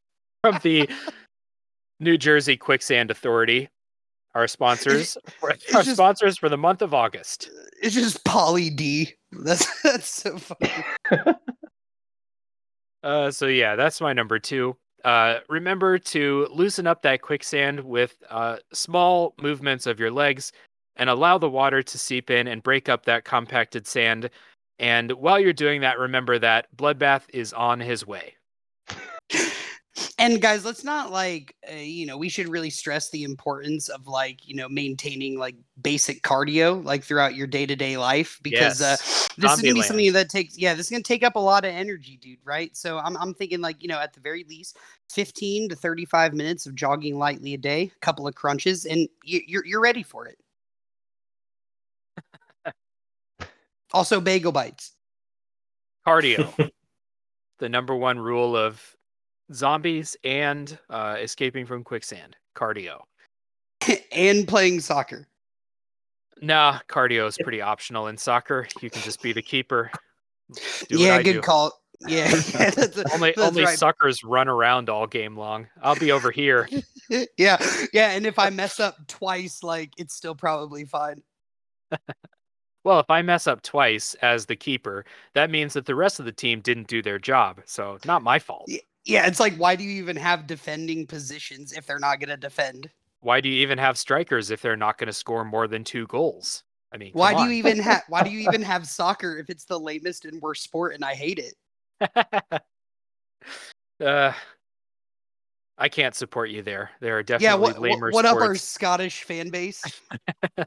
[0.44, 0.90] From the
[2.00, 3.70] New Jersey Quicksand Authority,
[4.34, 7.50] our sponsors, our just- sponsors for the month of August.
[7.82, 9.14] It's just Pauly D.
[9.32, 10.86] That's that's so funny.
[13.04, 14.76] Uh, so yeah, that's my number two.
[15.04, 20.52] Uh, remember to loosen up that quicksand with uh, small movements of your legs
[20.98, 24.30] and allow the water to seep in and break up that compacted sand.
[24.78, 28.36] And while you're doing that, remember that Bloodbath is on his way.
[30.22, 34.06] And guys, let's not like uh, you know we should really stress the importance of
[34.06, 38.82] like you know maintaining like basic cardio like throughout your day to day life because
[38.82, 39.30] uh, Yes.
[39.36, 39.84] this is gonna be Zombieland.
[39.86, 42.38] something that takes yeah this is gonna take up a lot of energy, dude.
[42.44, 42.78] Right?
[42.78, 44.78] So I'm I'm thinking like you know at the very least
[45.10, 49.42] 15 to 35 minutes of jogging lightly a day, a couple of crunches, and you,
[49.48, 50.38] you're you're ready for it.
[53.92, 54.92] also, bagel bites.
[56.08, 56.70] Cardio.
[57.60, 58.96] the number one rule of
[59.54, 62.36] zombies and uh, escaping from quicksand.
[62.56, 63.02] Cardio.
[64.12, 65.28] and playing soccer.
[66.42, 68.68] Nah, cardio is pretty optional in soccer.
[68.82, 69.92] You can just be the keeper.
[70.90, 71.42] Do yeah, good do.
[71.42, 71.72] call.
[72.08, 73.78] Yeah, yeah, that's, Only that's only right.
[73.78, 75.68] suckers run around all game long.
[75.84, 76.68] I'll be over here.
[77.38, 78.12] yeah, yeah.
[78.12, 81.22] And if I mess up twice, like it's still probably fine.
[82.84, 86.26] Well, if I mess up twice as the keeper, that means that the rest of
[86.26, 87.62] the team didn't do their job.
[87.66, 88.68] So not my fault.
[89.06, 89.28] Yeah.
[89.28, 92.90] It's like, why do you even have defending positions if they're not going to defend?
[93.22, 96.08] Why do you even have strikers if they're not going to score more than two
[96.08, 96.64] goals?
[96.94, 98.04] I mean, Why do you even have?
[98.10, 101.14] Why do you even have soccer if it's the lamest and worst sport and I
[101.14, 101.56] hate it?
[104.06, 104.34] uh,
[105.78, 106.92] I can't support you there.
[107.00, 107.56] There are definitely yeah.
[107.56, 108.56] What, what, lamer what up our.
[108.56, 109.82] Scottish fan base?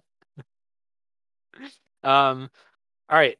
[2.04, 2.50] Um,
[3.08, 3.38] all right,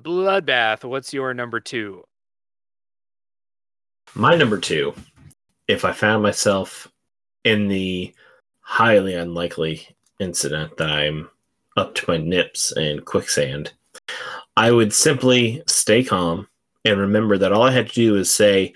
[0.00, 0.84] bloodbath.
[0.84, 2.04] What's your number two?
[4.16, 4.94] My number two,
[5.66, 6.86] if I found myself
[7.42, 8.14] in the
[8.60, 9.88] highly unlikely
[10.20, 11.28] incident that I'm
[11.76, 13.72] up to my nips in quicksand,
[14.56, 16.46] I would simply stay calm
[16.84, 18.72] and remember that all I had to do is say,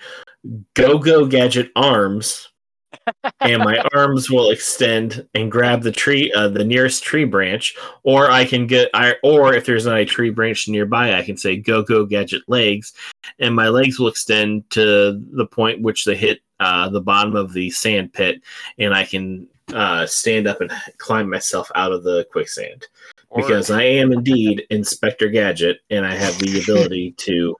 [0.73, 2.48] Go, go, gadget arms.
[3.41, 8.29] And my arms will extend and grab the tree, uh, the nearest tree branch, or
[8.29, 11.57] I can get, I, or if there's not a tree branch nearby, I can say
[11.57, 12.93] "Go Go Gadget legs,"
[13.39, 17.53] and my legs will extend to the point which they hit uh, the bottom of
[17.53, 18.41] the sand pit,
[18.77, 22.87] and I can uh, stand up and climb myself out of the quicksand
[23.29, 27.55] Or- because I am indeed Inspector Gadget, and I have the ability to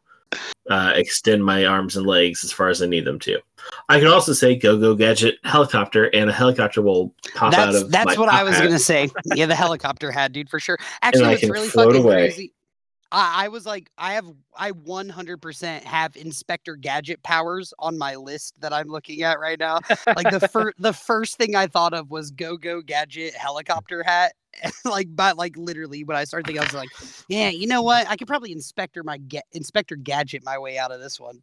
[0.69, 3.39] uh, extend my arms and legs as far as I need them to.
[3.87, 7.91] I can also say "Go Go Gadget helicopter," and a helicopter will pop out of.
[7.91, 8.63] that's my what I was hat.
[8.63, 9.09] gonna say.
[9.35, 10.77] Yeah, the helicopter had, dude, for sure.
[11.01, 12.27] Actually, I what's can really float fucking away.
[12.27, 12.53] crazy.
[13.11, 18.61] I, I was like, I have, I 100% have Inspector Gadget powers on my list
[18.61, 19.79] that I'm looking at right now.
[20.05, 24.33] Like the first, the first thing I thought of was Go Go Gadget helicopter hat.
[24.85, 26.89] like, but like literally, when I started thinking, I was like,
[27.27, 28.07] yeah, you know what?
[28.07, 31.41] I could probably Inspector my ga- Inspector Gadget my way out of this one.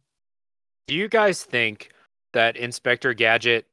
[0.87, 1.89] Do you guys think
[2.37, 3.65] that Inspector Gadget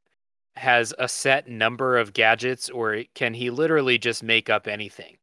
[0.55, 5.17] has a set number of gadgets, or can he literally just make up anything?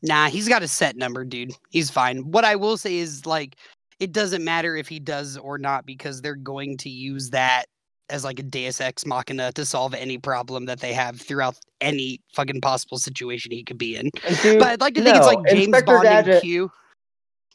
[0.00, 1.50] Nah, he's got a set number, dude.
[1.70, 2.30] He's fine.
[2.30, 3.56] What I will say is like
[3.98, 7.64] it doesn't matter if he does or not because they're going to use that
[8.10, 12.20] as like a Deus Ex Machina to solve any problem that they have throughout any
[12.32, 14.10] fucking possible situation he could be in.
[14.40, 16.70] Dude, But I'd like to think it's like James Inspector Bond and Gadget, Q.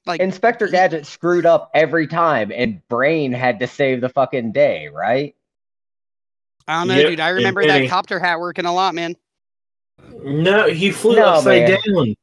[0.05, 4.89] Like Inspector Gadget screwed up every time, and Brain had to save the fucking day,
[4.89, 5.33] right?
[6.67, 7.19] I don't know, Yep, dude.
[7.19, 7.87] I remember Penny.
[7.87, 9.15] that copter hat working a lot, man.
[10.23, 11.79] No, he flew No, upside man.
[11.85, 12.15] down.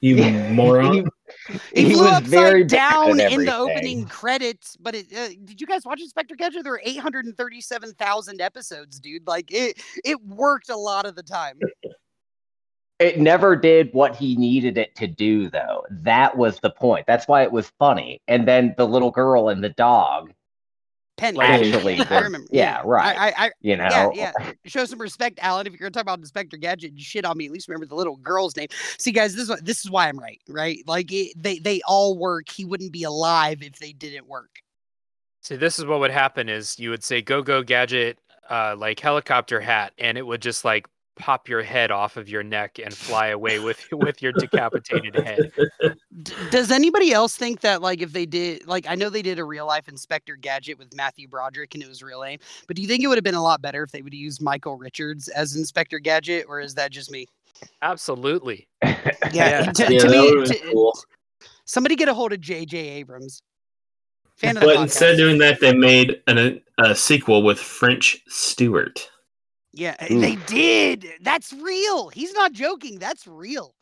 [0.00, 0.16] You
[0.52, 0.94] moron.
[0.94, 1.04] He,
[1.74, 5.60] He, he flew was upside very down in the opening credits, but it, uh, did
[5.60, 6.62] you guys watch Inspector Gadget?
[6.62, 9.26] There were 837,000 episodes, dude.
[9.26, 11.58] Like it, it worked a lot of the time.
[12.98, 15.84] It never did what he needed it to do, though.
[15.90, 17.06] That was the point.
[17.06, 18.20] That's why it was funny.
[18.26, 20.32] And then the little girl and the dog,
[21.16, 22.46] Penny, Like, actually, I remember.
[22.52, 23.16] yeah, right.
[23.18, 24.52] I, I, I, you know, yeah, yeah.
[24.66, 25.66] Show some respect, Alan.
[25.66, 27.96] If you're gonna talk about Inspector Gadget and shit on me, at least remember the
[27.96, 28.68] little girl's name.
[28.98, 30.78] See, guys, this is this is why I'm right, right?
[30.86, 32.48] Like it, they they all work.
[32.48, 34.60] He wouldn't be alive if they didn't work.
[35.42, 38.18] See, this is what would happen: is you would say "Go Go Gadget,"
[38.48, 40.86] uh, like helicopter hat, and it would just like
[41.18, 45.52] pop your head off of your neck and fly away with with your decapitated head.
[46.50, 49.44] Does anybody else think that like if they did like I know they did a
[49.44, 52.88] real life Inspector Gadget with Matthew Broderick and it was real lame, but do you
[52.88, 55.56] think it would have been a lot better if they would use Michael Richards as
[55.56, 57.26] Inspector Gadget, or is that just me?
[57.82, 58.66] Absolutely.
[59.32, 59.72] Yeah, Yeah.
[59.72, 60.98] to, yeah, to me, to- cool.
[61.64, 62.78] somebody get a hold of J.J.
[62.78, 63.42] Abrams.
[64.36, 64.82] Fan of the But podcast.
[64.84, 69.10] instead of doing that, they made an, a sequel with French Stewart.
[69.78, 70.20] Yeah, Ooh.
[70.20, 71.06] they did.
[71.20, 72.08] That's real.
[72.08, 72.98] He's not joking.
[72.98, 73.74] That's real.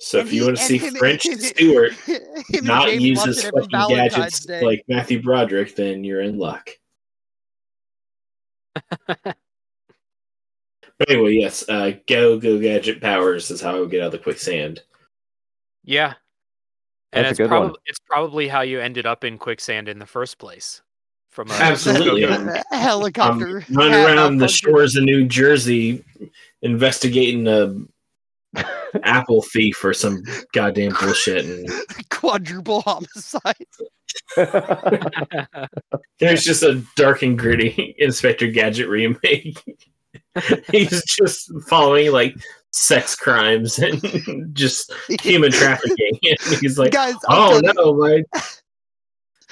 [0.00, 3.02] So And if you he- want to see him- French him- Stewart him not James
[3.04, 4.60] use watch his it fucking gadgets Day.
[4.60, 6.68] like Matthew Broderick, then you're in luck.
[10.96, 14.12] But anyway, yes, uh, go go gadget powers is how I would get out of
[14.12, 14.80] the quicksand.
[15.82, 16.14] Yeah.
[17.12, 17.60] And That's a it's good one.
[17.62, 20.82] probably it's probably how you ended up in quicksand in the first place.
[21.34, 22.22] From a Absolutely.
[22.22, 23.56] A helicopter.
[23.58, 26.04] Um, I'm running around the shores of New Jersey
[26.62, 27.74] investigating a
[29.02, 30.22] apple thief or some
[30.52, 31.68] goddamn bullshit, and
[32.10, 33.66] Quadruple homicide.
[36.20, 39.58] there's just a dark and gritty Inspector Gadget remake.
[40.70, 42.36] He's just following like
[42.70, 46.16] sex crimes and just human trafficking.
[46.22, 48.22] And he's like, Guys, oh tell you, no, my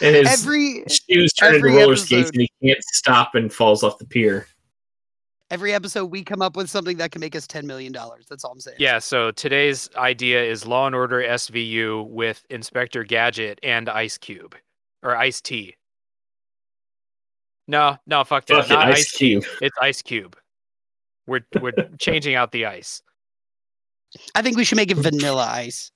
[0.03, 3.83] and his every shoes turn into every roller skates and he can't stop and falls
[3.83, 4.47] off the pier.
[5.51, 8.27] Every episode, we come up with something that can make us ten million dollars.
[8.29, 8.79] That's all I'm saying.
[8.81, 14.57] Yeah, so today's idea is Law and Order SVU with Inspector Gadget and Ice Cube
[15.03, 15.77] or Ice T.
[17.69, 18.63] No, no, fuck that.
[18.63, 19.19] Fuck it, Not Ice Ice T.
[19.19, 19.45] Cube.
[19.61, 20.37] It's Ice Cube.
[21.27, 23.03] We're we're changing out the ice.
[24.35, 25.91] I think we should make it vanilla ice,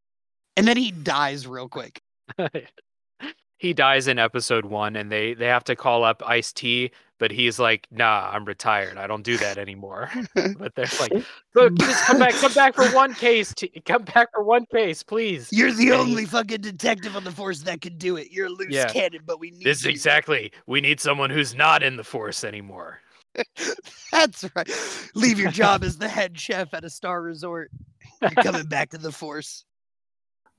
[0.56, 2.00] and then he dies real quick.
[3.58, 7.30] he dies in episode one, and they they have to call up Ice T, but
[7.30, 8.98] he's like, "Nah, I'm retired.
[8.98, 10.10] I don't do that anymore."
[10.58, 11.12] but they're like,
[11.54, 13.54] "Look, just come back, come back for one case.
[13.54, 17.24] T- come back for one case, please." You're the And he- only fucking detective on
[17.24, 18.30] the force that can do it.
[18.30, 18.88] You're a loose Yeah.
[18.88, 19.90] cannon, but we need This you.
[19.90, 20.52] exactly.
[20.66, 23.00] We need someone who's not in the force anymore.
[24.12, 24.70] That's right.
[25.14, 27.70] Leave your job as the head chef at a star resort.
[28.22, 29.64] You're coming back to the force.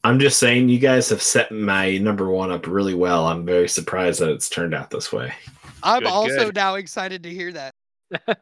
[0.04, 3.28] I'm just saying, you guys have set my number one up really well.
[3.28, 5.34] I'm very surprised that it's turned out this way.
[5.84, 6.56] I'm Good, also good.
[6.56, 7.74] now excited to hear that.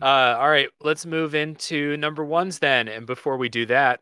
[0.00, 2.88] Uh, all right, let's move into number ones then.
[2.88, 4.00] And before we do that,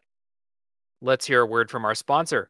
[1.03, 2.49] let's hear a word from our sponsor.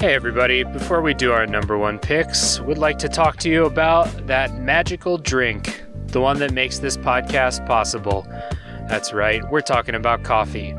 [0.00, 3.66] Hey everybody, before we do our number one picks, we'd like to talk to you
[3.66, 8.26] about that magical drink, the one that makes this podcast possible.
[8.88, 10.74] That's right, we're talking about coffee.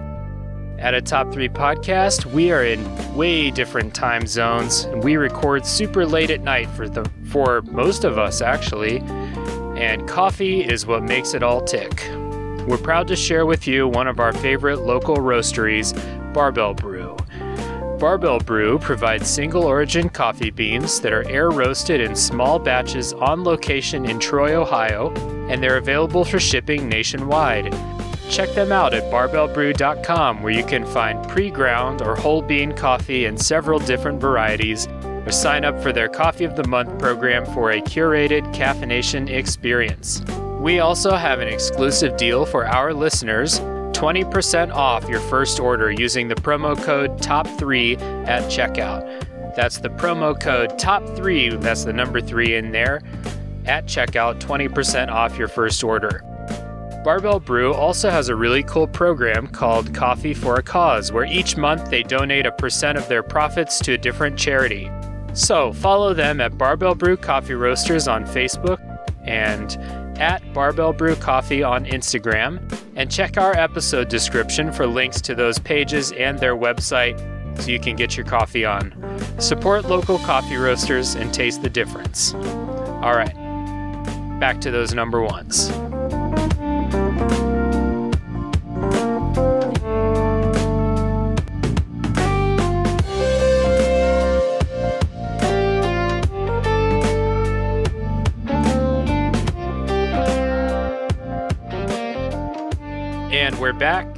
[0.80, 5.68] At a top three podcast, we are in way different time zones, and we record
[5.68, 9.02] super late at night for the for most of us actually.
[9.78, 12.10] And coffee is what makes it all tick.
[12.68, 15.94] We're proud to share with you one of our favorite local roasteries,
[16.34, 17.01] Barbell Brew.
[18.02, 23.44] Barbell Brew provides single origin coffee beans that are air roasted in small batches on
[23.44, 25.14] location in Troy, Ohio,
[25.50, 27.72] and they're available for shipping nationwide.
[28.28, 33.26] Check them out at barbellbrew.com where you can find pre ground or whole bean coffee
[33.26, 37.70] in several different varieties, or sign up for their Coffee of the Month program for
[37.70, 40.24] a curated caffeination experience.
[40.60, 43.62] We also have an exclusive deal for our listeners
[44.02, 49.56] 20% off your first order using the promo code TOP3 at checkout.
[49.56, 53.04] That's the promo code TOP3, that's the number 3 in there,
[53.66, 56.24] at checkout, 20% off your first order.
[57.04, 61.56] Barbell Brew also has a really cool program called Coffee for a Cause, where each
[61.56, 64.90] month they donate a percent of their profits to a different charity.
[65.34, 68.80] So follow them at Barbell Brew Coffee Roasters on Facebook
[69.26, 69.78] and
[70.22, 72.62] at Barbell Brew Coffee on Instagram,
[72.96, 77.20] and check our episode description for links to those pages and their website
[77.60, 78.94] so you can get your coffee on.
[79.40, 82.36] Support local coffee roasters and taste the difference.
[82.36, 83.34] All right,
[84.40, 85.72] back to those number ones.
[103.62, 104.18] We're back,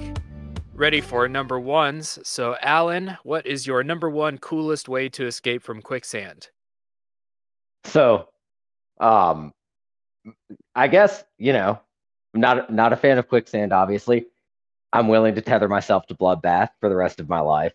[0.73, 2.17] ready for number ones.
[2.23, 6.47] So, Alan, what is your number one coolest way to escape from quicksand?
[7.83, 8.29] So,
[9.01, 9.51] um,
[10.73, 11.77] I guess you know,
[12.33, 13.73] I'm not not a fan of quicksand.
[13.73, 14.27] Obviously,
[14.93, 17.73] I'm willing to tether myself to bloodbath for the rest of my life.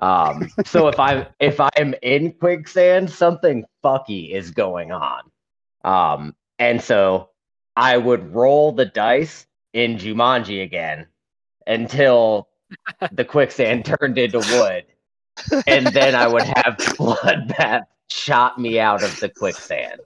[0.00, 5.30] Um, so if I'm if I'm in quicksand, something fucky is going on.
[5.84, 7.30] Um, and so
[7.76, 9.46] I would roll the dice
[9.78, 11.06] in Jumanji again
[11.68, 12.48] until
[13.12, 14.84] the quicksand turned into wood,
[15.68, 20.00] and then I would have bloodbath shot me out of the quicksand.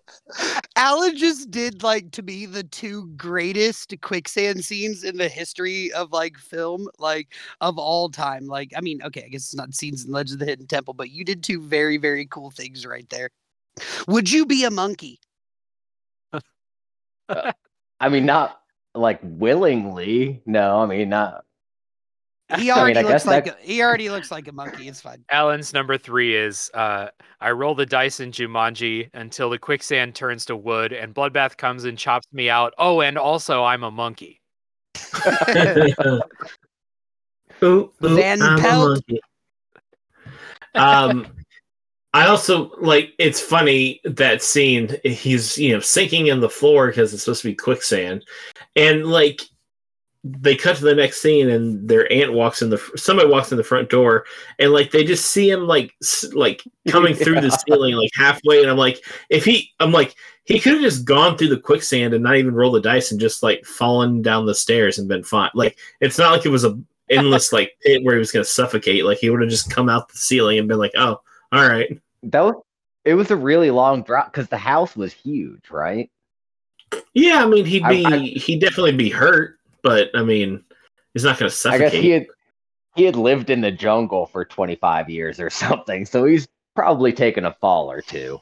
[0.76, 6.12] Alan just did like to me the two greatest quicksand scenes in the history of
[6.12, 7.28] like film, like
[7.62, 8.46] of all time.
[8.46, 10.94] Like, I mean, okay, I guess it's not scenes in Legend of the Hidden Temple,
[10.94, 13.30] but you did two very, very cool things right there.
[14.06, 15.18] Would you be a monkey?
[17.28, 17.52] Uh,
[18.00, 18.61] I mean, not
[18.94, 20.42] like willingly.
[20.46, 21.44] No, I mean, not.
[22.48, 24.88] He I mean, already I looks like that- a, he already looks like a monkey.
[24.88, 25.24] It's fine.
[25.30, 27.08] Alan's number three is uh,
[27.40, 31.84] I roll the dice in Jumanji until the quicksand turns to wood and Bloodbath comes
[31.84, 32.74] and chops me out.
[32.78, 34.40] Oh, and also I'm a monkey.
[36.04, 36.20] Ooh,
[37.64, 38.88] ooh, Van I'm a Pelt.
[39.08, 39.20] monkey.
[40.74, 41.26] Um,
[42.12, 43.12] I also like.
[43.18, 44.96] It's funny that scene.
[45.04, 48.24] He's you know sinking in the floor because it's supposed to be quicksand,
[48.76, 49.42] and like
[50.24, 53.58] they cut to the next scene and their aunt walks in the somebody walks in
[53.58, 54.24] the front door
[54.60, 58.62] and like they just see him like s- like coming through the ceiling like halfway.
[58.62, 60.14] And I'm like if he I'm like
[60.44, 63.20] he could have just gone through the quicksand and not even roll the dice and
[63.20, 65.50] just like fallen down the stairs and been fine.
[65.54, 66.78] Like it's not like it was a
[67.10, 69.04] endless like pit where he was gonna suffocate.
[69.04, 71.20] Like he would have just come out the ceiling and been like oh
[71.50, 72.00] all right.
[72.22, 72.54] That was
[73.04, 76.08] it was a really long drop because the house was huge, right?
[77.14, 80.62] Yeah I mean he'd be I- he'd definitely be hurt but I mean
[81.14, 82.26] he's not gonna I suffocate guess he had
[82.94, 87.44] he had lived in the jungle for 25 years or something, so he's probably taken
[87.44, 88.40] a fall or two.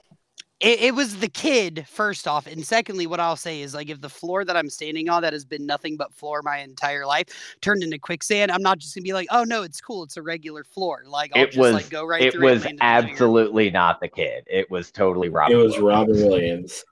[0.61, 2.47] It, it was the kid, first off.
[2.47, 5.33] And secondly, what I'll say is like if the floor that I'm standing on that
[5.33, 7.29] has been nothing but floor my entire life
[7.63, 10.23] turned into quicksand, I'm not just gonna be like, oh no, it's cool, it's a
[10.23, 11.03] regular floor.
[11.07, 13.07] Like I'll It just was like go right through it through was and land in
[13.07, 14.45] the absolutely not the kid.
[14.49, 15.81] It was totally it was Williams.
[15.81, 16.85] Robin Williams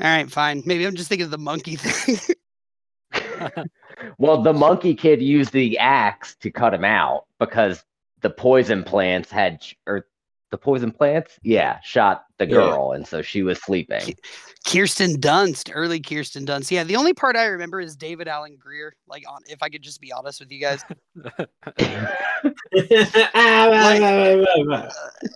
[0.00, 0.62] All right, fine.
[0.66, 2.36] Maybe I'm just thinking of the monkey thing.
[4.18, 7.84] Well, the monkey kid used the axe to cut him out because
[8.20, 10.06] the poison plants had, or
[10.52, 12.52] the poison plants, yeah, shot the Yeah.
[12.52, 14.14] girl, and so she was sleeping.
[14.64, 16.70] Kirsten Dunst, early Kirsten Dunst.
[16.70, 18.94] Yeah, the only part I remember is David Alan Grier.
[19.08, 20.84] Like, on if I could just be honest with you guys,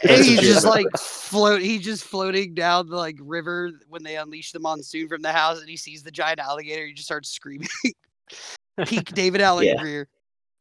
[0.03, 1.63] That's he's just like float.
[1.63, 5.61] He's just floating down the like river when they unleash the monsoon from the house,
[5.61, 6.87] and he sees the giant alligator.
[6.87, 7.69] He just starts screaming.
[8.87, 9.77] Peak David Alan Yeah.
[9.81, 10.09] Grier.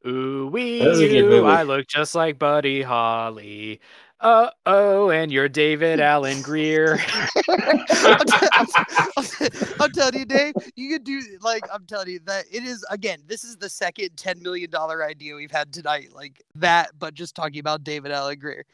[0.08, 1.46] Ooh wee, That was a good ooh.
[1.46, 3.82] I look just like Buddy Holly.
[4.22, 6.98] Uh oh, and you're David Alan Grier.
[7.50, 12.20] I'm, t- I'm t- I'm telling you, Dave, you could do like I'm telling you
[12.26, 13.20] that it is again.
[13.28, 17.36] This is the second ten million dollar idea we've had tonight, like that, but just
[17.36, 18.66] talking about David Alan Grier.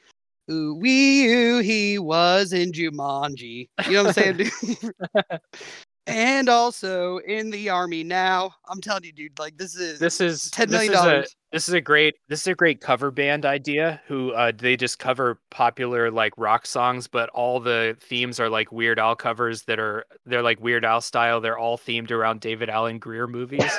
[0.49, 3.67] Ooh wee ooh, he was in Jumanji.
[3.87, 4.51] You know what I'm saying?
[6.07, 8.53] and also in the army now.
[8.67, 9.37] I'm telling you, dude.
[9.37, 11.35] Like this is This is ten this is a dollars.
[11.51, 14.01] this is a great this is a great cover band idea.
[14.07, 18.71] Who uh, they just cover popular like rock songs, but all the themes are like
[18.71, 21.39] Weird Al covers that are they're like Weird Al style.
[21.41, 23.71] They're all themed around David Alan Grier movies.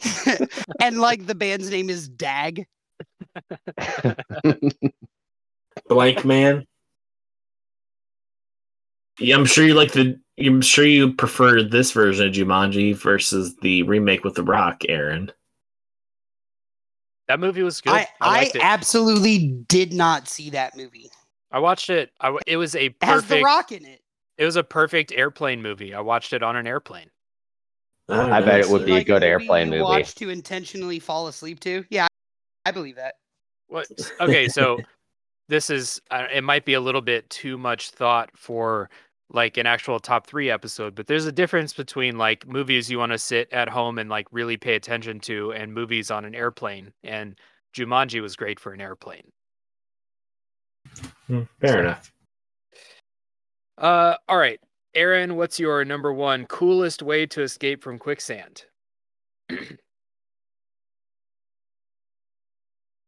[0.80, 2.66] and like the band's name is Dag.
[5.90, 6.66] Blankman.
[9.18, 10.20] Yeah, I'm sure you like the.
[10.38, 15.30] I'm sure you prefer this version of Jumanji versus the remake with The Rock, Aaron.
[17.28, 17.92] that movie was good.
[17.92, 21.10] I, I, I absolutely did not see that movie.
[21.52, 22.10] I watched it.
[22.20, 23.44] I w it was a It has the perfect.
[23.44, 24.00] rock in it.
[24.36, 25.94] It was a perfect airplane movie.
[25.94, 27.08] I watched it on an airplane.
[28.08, 28.86] Oh, I bet it would nice.
[28.86, 29.82] be a Like good movie airplane you movie.
[29.84, 31.84] Watch to intentionally fall asleep to.
[31.90, 32.08] Yeah,
[32.66, 33.14] I believe that.
[33.68, 33.86] What?
[34.20, 34.80] Okay, so
[35.48, 38.90] this is uh, it might be a little bit too much thought for
[39.30, 43.12] like an actual top 3 episode, but there's a difference between like movies you want
[43.12, 46.92] to sit at home and like really pay attention to and movies on an airplane
[47.02, 47.38] and
[47.74, 49.32] Jumanji was great for an airplane.
[51.26, 52.12] Hmm, Fair enough.
[53.78, 54.60] Uh all right.
[54.94, 58.64] Aaron, what's your number 1 coolest way to escape from quicksand?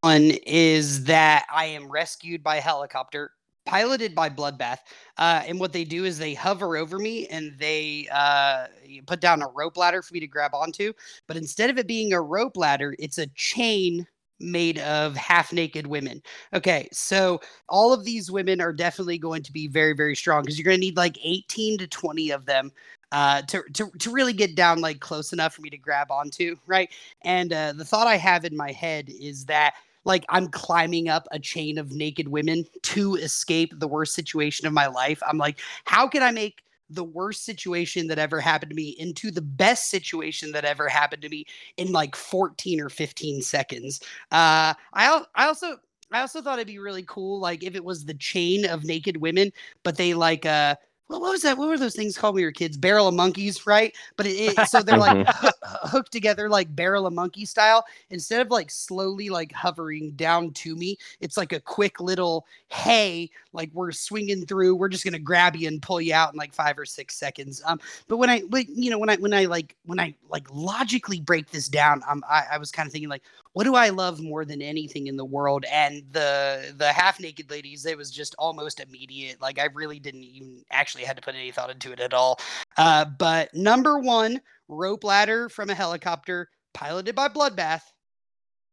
[0.01, 3.33] One is that I am rescued by helicopter,
[3.67, 4.79] piloted by Bloodbath.
[5.19, 8.67] Uh, and what they do is they hover over me and they uh,
[9.07, 10.93] put down a rope ladder for me to grab onto.
[11.27, 14.07] But instead of it being a rope ladder, it's a chain
[14.39, 16.23] made of half naked women.
[16.53, 20.59] Okay, so all of these women are definitely going to be very, very strong because
[20.59, 22.71] you're going to need like 18 to 20 of them
[23.13, 26.57] uh, to, to, to really get down like close enough for me to grab onto,
[26.67, 26.91] right?
[27.23, 29.75] And uh, the thought I have in my head is that
[30.07, 34.73] like I'm climbing up a chain of naked women to escape the worst situation of
[34.73, 35.23] my life.
[35.29, 39.31] I'm like, how can I make the worst situation that ever happened to me into
[39.33, 41.45] the best situation that ever happened to me
[41.77, 44.01] in like 14 or 15 seconds?
[44.33, 45.77] Uh, I I also
[46.13, 49.19] I also thought it'd be really cool, like if it was the chain of naked
[49.19, 49.53] women,
[49.83, 50.77] but they like uh
[51.09, 51.57] well, what was that?
[51.57, 52.77] What were those things called when we were kids?
[52.77, 53.95] Barrel of monkeys, right?
[54.17, 57.85] But it, it so they're like hoo- hooked together like barrel of monkey style.
[58.11, 63.31] Instead of like slowly like hovering down to me, it's like a quick little hey,
[63.53, 64.75] like we're swinging through.
[64.75, 67.63] We're just gonna grab you and pull you out in like five or six seconds.
[67.65, 67.79] Um,
[68.09, 71.21] but when I, when, you know, when I when I like when I like logically
[71.21, 73.23] break this down, um, I, I was kind of thinking like,
[73.57, 75.65] what do I love more than anything in the world?
[75.73, 79.41] And the the half naked ladies, it was just almost immediate.
[79.41, 82.39] Like I really didn't even actually had to put any thought into it at all.
[82.77, 87.81] Uh, but number one, rope ladder from a helicopter, piloted by Bloodbath,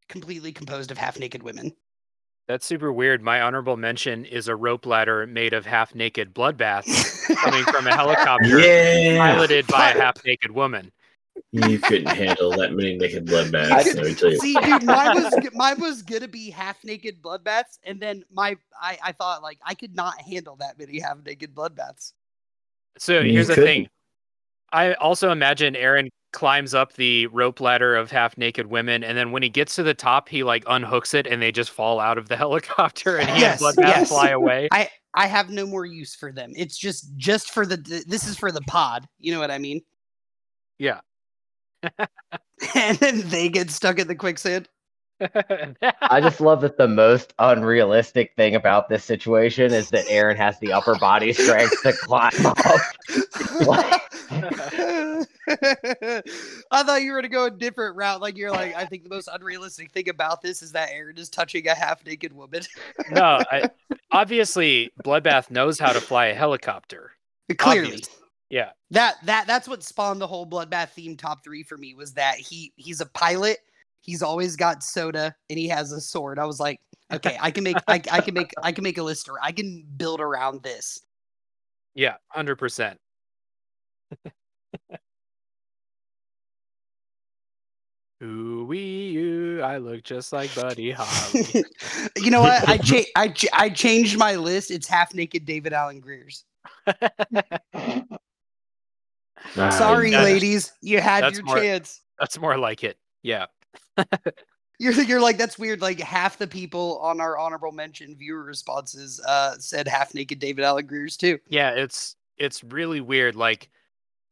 [0.10, 1.74] completely composed of half naked women.
[2.50, 3.22] That's super weird.
[3.22, 7.96] My honorable mention is a rope ladder made of half naked bloodbaths coming from a
[7.96, 9.18] helicopter Yeah.
[9.18, 10.92] piloted by a half naked woman.
[11.56, 13.70] You couldn't handle that many naked bloodbaths.
[13.96, 14.40] Let me tell you.
[14.40, 18.98] See, dude, mine was mine was gonna be half naked bloodbaths, and then my I,
[19.04, 22.14] I thought like I could not handle that many half naked bloodbaths.
[22.98, 23.68] So You here's the couldn't.
[23.68, 23.90] thing.
[24.72, 29.32] I also imagine Aaron climbs up the rope ladder of half naked women, and then
[29.32, 32.18] when he gets to the top, he like unhooks it, and they just fall out
[32.18, 34.10] of the helicopter, and he Yes, and Bloodbath yes.
[34.10, 34.70] fly away.
[34.72, 36.52] I I have no more use for them.
[36.56, 37.78] It's just just for the
[38.08, 39.08] this is for the pod.
[39.20, 39.82] You know what I mean?
[40.80, 41.02] Yeah.
[42.76, 44.68] and then they get stuck in the quicksand.
[46.02, 50.60] I just love that the most unrealistic thing about this situation is that Aaron has
[50.60, 52.58] the upper body strength to climb up.
[56.72, 58.22] I thought you were gonna go a different route.
[58.22, 61.30] Like you're like, I think the most unrealistic thing about this is that Aaron is
[61.30, 62.64] touching a half naked woman.
[63.12, 63.70] no, I,
[64.12, 67.12] obviously Bloodbath knows how to fly a helicopter.
[67.58, 67.94] Clearly.
[67.94, 68.10] Obvious.
[68.54, 68.70] Yeah.
[68.92, 72.36] That that that's what spawned the whole bloodbath theme top three for me was that
[72.36, 73.58] he he's a pilot.
[74.02, 76.38] He's always got soda and he has a sword.
[76.38, 76.80] I was like,
[77.12, 79.28] okay, I can make I, I can make I can make a list.
[79.28, 81.00] Or I can build around this.
[81.96, 83.00] Yeah, hundred percent.
[88.22, 91.66] Ooh wee you, I look just like Buddy Holly.
[92.18, 92.70] you know what?
[92.70, 94.70] I cha- I ch- I changed my list.
[94.70, 96.46] It's half naked David Alan Grier's.
[99.54, 102.02] Sorry, ladies, you had your more- chance.
[102.20, 102.98] That's more like it.
[103.22, 103.48] Yeah.
[104.80, 105.82] You're you're like that's weird.
[105.82, 110.66] Like half the people on our honorable mention viewer responses uh said half naked David
[110.66, 111.40] Alan Grier's too.
[111.48, 113.36] Yeah, it's it's really weird.
[113.36, 113.70] Like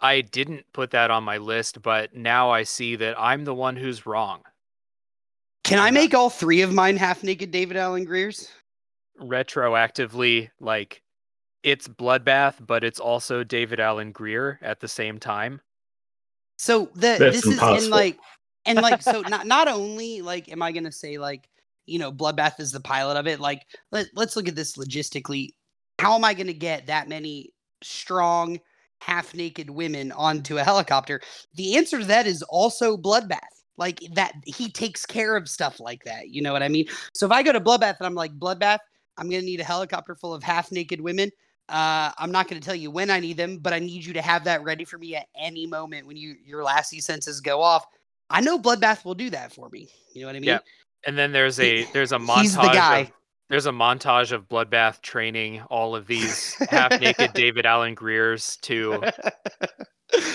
[0.01, 3.76] I didn't put that on my list, but now I see that I'm the one
[3.78, 4.41] who's wrong.
[5.64, 8.49] Can I make all three of mine half naked David Alan Grier's?
[9.22, 11.03] Retroactively, like
[11.64, 15.62] it's Bloodbath, but it's also David Alan Grier at the same time.
[16.57, 18.20] So the That's this is in like
[18.66, 21.49] and like so not not only like am I gonna say like
[21.86, 25.49] you know Bloodbath is the pilot of it like let, let's look at this logistically.
[25.99, 27.49] How am I gonna get that many
[27.84, 28.59] strong
[28.99, 31.22] half naked women onto a helicopter?
[31.55, 33.39] The answer to that is also Bloodbath.
[33.78, 36.30] Like that he takes care of stuff like that.
[36.30, 36.86] You know what I mean?
[37.14, 38.80] So if I go to Bloodbath and I'm like Bloodbath,
[39.18, 41.32] I'm gonna need a helicopter full of half naked women.
[41.72, 44.13] Uh, I'm not going to tell you when I need them, but I need you
[44.13, 47.61] to have that ready for me at any moment when you your lassie senses go
[47.61, 47.86] off.
[48.30, 49.88] I know Bloodbath will do that for me.
[50.13, 50.49] You know what I mean?
[50.49, 50.59] Yeah,
[51.07, 52.41] And then there's a there's a montage.
[52.41, 52.97] He's the guy.
[52.99, 53.11] Of,
[53.49, 59.01] there's a montage of Bloodbath training all of these half naked David Alan Griers to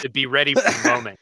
[0.01, 1.18] to be ready for the moment.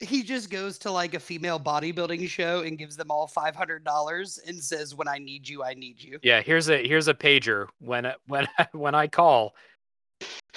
[0.00, 3.84] He just goes to like a female bodybuilding show and gives them all five hundred
[3.84, 7.14] dollars and says, "When I need you, I need you." Yeah, here's a here's a
[7.14, 7.68] pager.
[7.78, 9.54] When I- when when I call,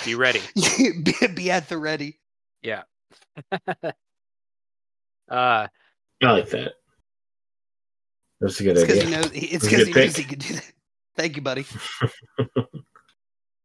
[0.06, 0.42] be ready.
[1.04, 2.20] be, be at the ready.
[2.62, 2.84] Yeah.
[3.52, 3.92] uh,
[5.30, 5.68] I
[6.22, 6.74] like that.
[8.42, 9.04] That's a good It's idea.
[9.04, 9.32] he knows.
[9.34, 10.72] It's because good he knows he could do that.
[11.16, 11.66] Thank you, buddy.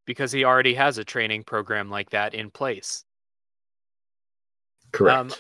[0.07, 3.05] because he already has a training program like that in place.
[4.93, 5.19] Correct.
[5.19, 5.31] Um,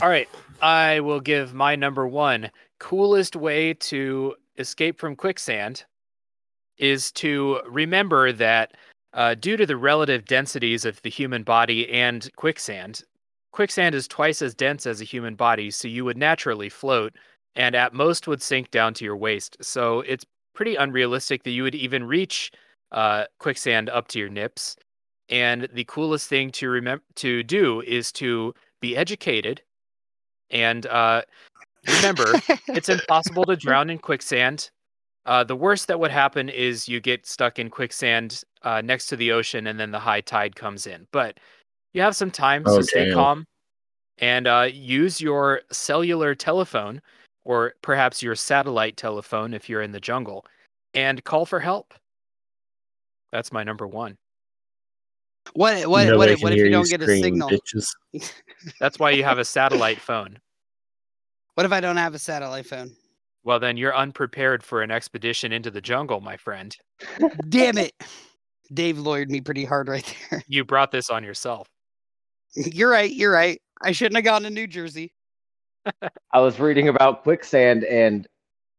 [0.00, 0.28] all right,
[0.60, 5.84] I will give my number one coolest way to escape from quicksand
[6.78, 8.72] is to remember that
[9.12, 13.02] uh, due to the relative densities of the human body and quicksand,
[13.52, 17.12] quicksand is twice as dense as a human body, so you would naturally float
[17.54, 19.56] and at most would sink down to your waist.
[19.60, 20.24] So it's
[20.54, 22.50] pretty unrealistic that you would even reach
[22.90, 24.76] uh, quicksand up to your nips.
[25.28, 29.62] And the coolest thing to remember to do is to be educated
[30.52, 31.22] and uh,
[31.86, 32.24] remember
[32.68, 34.70] it's impossible to drown in quicksand.
[35.24, 39.16] Uh, the worst that would happen is you get stuck in quicksand uh, next to
[39.16, 41.06] the ocean, and then the high tide comes in.
[41.12, 41.38] But
[41.92, 43.46] you have some time Oh, to stay calm
[44.18, 47.00] and uh, use your cellular telephone
[47.44, 50.44] or perhaps your satellite telephone if you're in the jungle
[50.94, 51.94] and call for help.
[53.32, 54.16] That's my number one.
[55.54, 57.50] What what Nobody what, can if- what if you don't get a scream, signal?
[57.50, 58.32] Bitches.
[58.80, 60.38] That's why you have a satellite phone.
[61.54, 62.92] What if I don't have a satellite phone?
[63.44, 66.74] Well, then you're unprepared for an expedition into the jungle, my friend.
[67.48, 67.92] Damn it.
[68.72, 70.42] Dave lawyered me pretty hard right there.
[70.46, 71.68] You brought this on yourself.
[72.54, 73.10] You're right.
[73.10, 73.60] You're right.
[73.82, 75.12] I shouldn't have gone to New Jersey.
[76.32, 78.28] I was reading about quicksand, and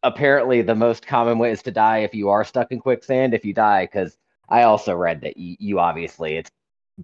[0.04, 3.34] apparently the most common way is to die if you are stuck in quicksand.
[3.34, 4.18] If you die, because
[4.50, 6.52] I also read that you, you obviously it's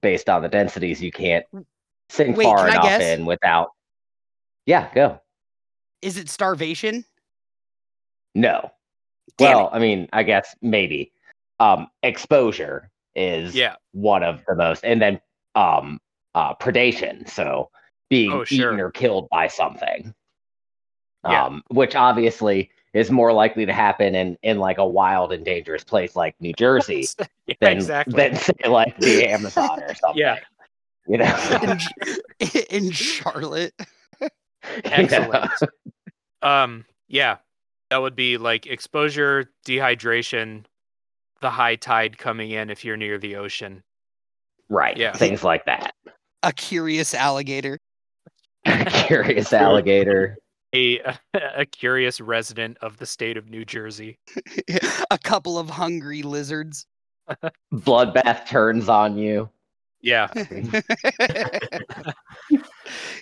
[0.02, 1.46] based on the densities, you can't
[2.10, 3.02] sink Wait, far can enough guess?
[3.02, 3.72] in without.
[4.66, 5.20] Yeah, go.
[6.02, 7.06] Is it starvation?
[8.36, 8.72] No.
[9.38, 11.12] Damn well, I mean, I guess maybe.
[11.60, 13.76] Um, exposure is Yeah.
[13.92, 15.20] one of the most, and then
[15.56, 16.00] um,
[16.36, 17.28] uh, predation.
[17.30, 17.70] So
[18.10, 18.70] being Oh, sure.
[18.70, 20.14] eaten or killed by something.
[21.26, 21.46] Yeah.
[21.46, 25.84] Um, which obviously is more likely to happen in in like a wild and dangerous
[25.84, 27.08] place like New Jersey
[27.48, 28.14] yeah, than exactly.
[28.16, 30.20] than say like the Amazon or something.
[30.20, 30.38] Yeah.
[31.08, 31.78] You know.
[32.40, 33.74] in, in Charlotte.
[34.84, 35.52] Excellent.
[36.42, 37.38] um, yeah,
[37.90, 40.66] that would be like exposure, dehydration,
[41.42, 43.84] the high tide coming in if you're near the ocean.
[44.70, 44.98] Right.
[44.98, 45.14] Yeah.
[45.14, 45.94] Things like that.
[46.44, 47.80] A curious alligator.
[48.66, 50.38] Curious alligator.
[50.76, 51.00] A
[51.34, 54.20] a curious resident of the state of New Jersey.
[55.12, 56.86] a couple of hungry lizards.
[57.74, 59.50] Bloodbath turns on you.
[60.02, 60.28] Yeah.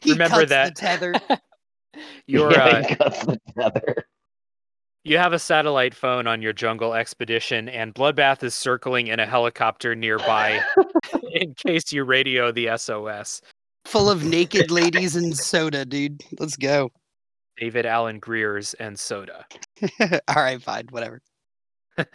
[0.06, 1.14] Remember cuts that- the tether.
[2.28, 4.06] You're Yeah, uh, he cuts the tether.
[5.04, 9.26] you have a satellite phone on your jungle expedition and Bloodbath is circling in a
[9.26, 10.62] helicopter nearby
[11.32, 13.42] in case you radio the SOS.
[13.86, 16.22] full of naked ladies and soda, dude.
[16.40, 16.92] Let's go.
[17.58, 19.46] David Alan Grier's and soda.
[20.02, 21.22] All right, fine, whatever.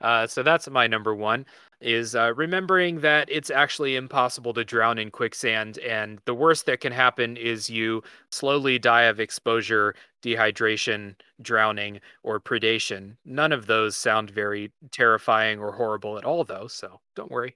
[0.00, 1.46] uh, so that's my number one
[1.80, 6.80] is uh, remembering that it's actually impossible to drown in quicksand and the worst that
[6.80, 13.94] can happen is you slowly die of exposure dehydration drowning or predation none of those
[13.94, 17.54] sound very terrifying or horrible at all though so don't worry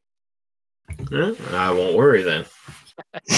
[1.12, 2.44] Eh, I won't worry then.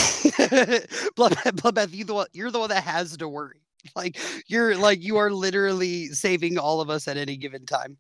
[1.16, 3.58] Bloodbath, Bloodbath, you the one, you're the one that has to worry.
[3.96, 7.96] Like you're like you are literally saving all of us at any given time.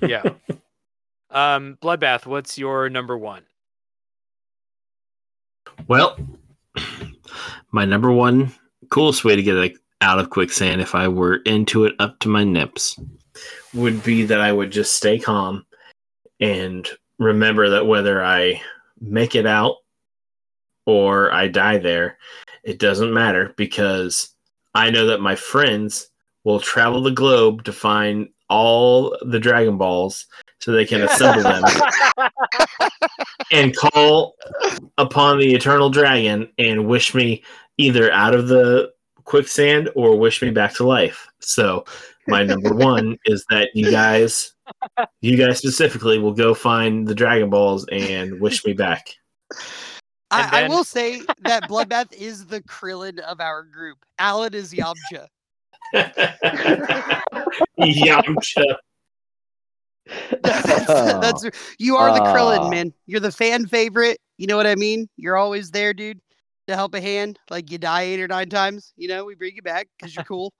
[0.00, 0.22] yeah
[1.30, 3.42] um bloodbath what's your number one
[5.88, 6.16] Well,
[7.70, 8.52] my number one
[8.90, 12.28] coolest way to get like, out of quicksand if I were into it up to
[12.28, 12.98] my nips
[13.72, 15.64] would be that I would just stay calm
[16.38, 16.86] and
[17.18, 18.60] remember that whether I
[19.00, 19.76] make it out
[20.86, 22.18] or I die there,
[22.64, 24.30] it doesn't matter because
[24.74, 26.10] I know that my friends
[26.44, 30.26] will travel the globe to find all the Dragon Balls
[30.58, 31.64] so they can assemble them
[33.52, 34.34] and call
[34.98, 37.42] upon the eternal dragon and wish me
[37.76, 38.92] either out of the
[39.24, 41.28] quicksand or wish me back to life.
[41.40, 41.84] So
[42.26, 44.52] my number one is that you guys
[45.20, 49.14] you guys specifically will go find the Dragon Balls and wish me back.
[50.30, 53.98] I, And I will say that Bloodbath is the Krillin of our group.
[54.18, 55.26] Alan is Yamcha.
[57.78, 58.76] Yamcha.
[60.42, 61.44] that's, that's
[61.78, 62.92] you are the Krillin, man.
[63.06, 64.18] You're the fan favorite.
[64.38, 65.08] You know what I mean?
[65.16, 66.20] You're always there, dude,
[66.68, 67.38] to help a hand.
[67.50, 70.24] Like you die eight or nine times, you know, we bring you back because you're
[70.24, 70.52] cool.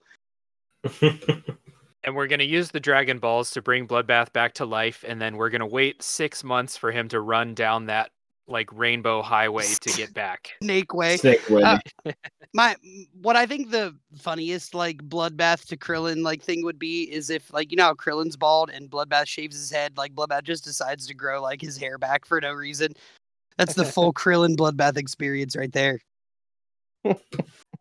[1.01, 5.21] and we're going to use the dragon balls to bring bloodbath back to life and
[5.21, 8.11] then we're going to wait six months for him to run down that
[8.47, 11.17] like rainbow highway to get back Snake way.
[11.17, 11.79] Sick with Uh.
[12.53, 12.75] My
[13.21, 17.51] what I think the funniest like bloodbath to Krillin like thing would be is if
[17.53, 21.07] like you know how Krillin's bald and bloodbath shaves his head, like bloodbath just decides
[21.07, 22.93] to grow like his hair back for no reason.
[23.57, 25.99] That's the full Krillin bloodbath experience right there.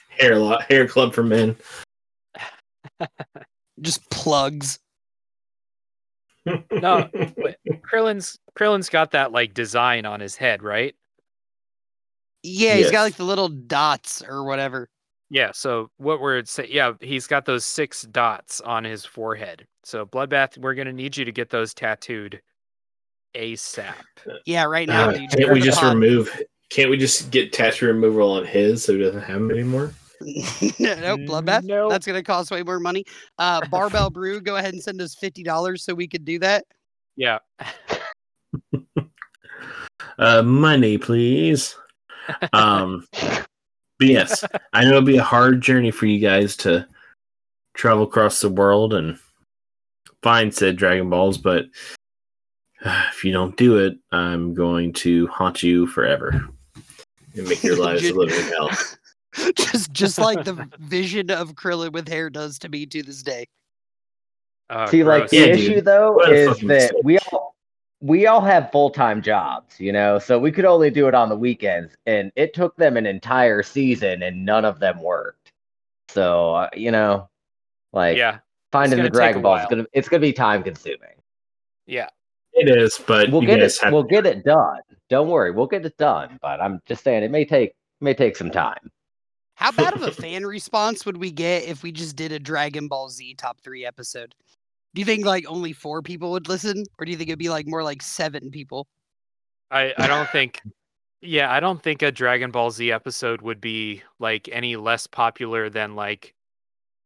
[0.08, 1.56] hair lo- hair club for men.
[3.80, 4.78] Just plugs.
[6.72, 10.94] No but krillin's krillin's got that like design on his head right
[12.42, 14.88] Yeah, he's got like the little dots or whatever.
[15.30, 20.06] yeah so what we're saying yeah he's got those six dots on his forehead so
[20.06, 22.40] bloodbath we're going to need you to get those tattooed
[23.36, 23.94] asap
[24.46, 25.94] Yeah, right now, Uh, can't we just pod.
[25.94, 26.30] remove
[26.70, 29.92] can't we just get tattoo removal on his so he doesn't have them anymore?
[30.78, 31.64] no, bloodbath.
[31.64, 31.90] Nope.
[31.90, 33.04] That's gonna cost way more money.
[33.38, 36.64] Uh, Barbell Brew, go ahead and send us fifty dollars so we could do that.
[37.16, 37.38] yeah
[40.18, 41.76] Uh money, please.
[42.52, 46.86] Um but yes, I know it'll be a hard journey for you guys to
[47.74, 49.18] travel across the world and
[50.22, 51.66] find said Dragon Balls, but
[52.84, 56.48] uh, if you don't do it, I'm going to haunt you forever
[57.34, 58.70] and make your lives a living hell.
[59.56, 63.46] just just like the vision of Krillin with hair does to me to this day.
[64.70, 65.58] uh, See, like the Yeah, dude.
[65.58, 67.00] issue though What a is that mistake.
[67.04, 67.54] we all
[68.00, 71.28] we all have full time jobs, you know, so we could only do it on
[71.28, 75.52] the weekends, and it took them an entire season, and none of them worked.
[76.08, 77.28] So uh, you know,
[77.92, 78.38] like yeah
[78.72, 81.14] finding the Dragon Ball is gonna it's gonna be time consuming.
[81.86, 82.08] yeah
[82.52, 83.76] It is, but We'll you get it.
[83.82, 84.80] have We'll get it done.
[85.08, 86.38] Don't worry, we'll get it done.
[86.42, 88.90] But I'm just saying, it may take may take some time.
[89.56, 92.88] How bad of a fan response would we get if we just did a Dragon
[92.88, 94.34] Ball Z top three episode?
[94.94, 97.48] Do you think like only four people would listen, or do you think it'd be
[97.48, 98.86] like more like seven people?
[99.70, 100.60] I, I don't think
[101.20, 105.68] Yeah, I don't think a Dragon Ball Z episode would be like any less popular
[105.68, 106.34] than like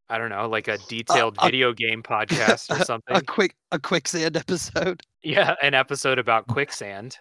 [0.08, 3.16] I don't know, like a detailed a- video game podcast or something.
[3.16, 5.00] A quick a quicksand episode.
[5.22, 7.16] yeah, an episode about quicksand.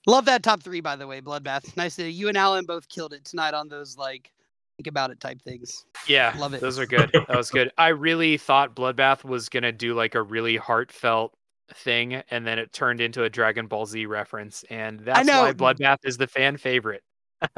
[0.06, 1.76] Love that top three, by the way, Bloodbath.
[1.78, 4.32] Nice to you and Alan both killed it tonight on those like
[4.78, 5.86] think about it type things.
[6.08, 6.62] Yeah, Love it.
[6.62, 7.10] Those are good.
[7.14, 7.72] That was good.
[7.78, 11.34] I really thought Bloodbath was gonna do like a really heartfelt
[11.74, 16.00] thing, and then it turned into a Dragon Ball Z reference, and that's why Bloodbath
[16.04, 17.04] is the fan favorite.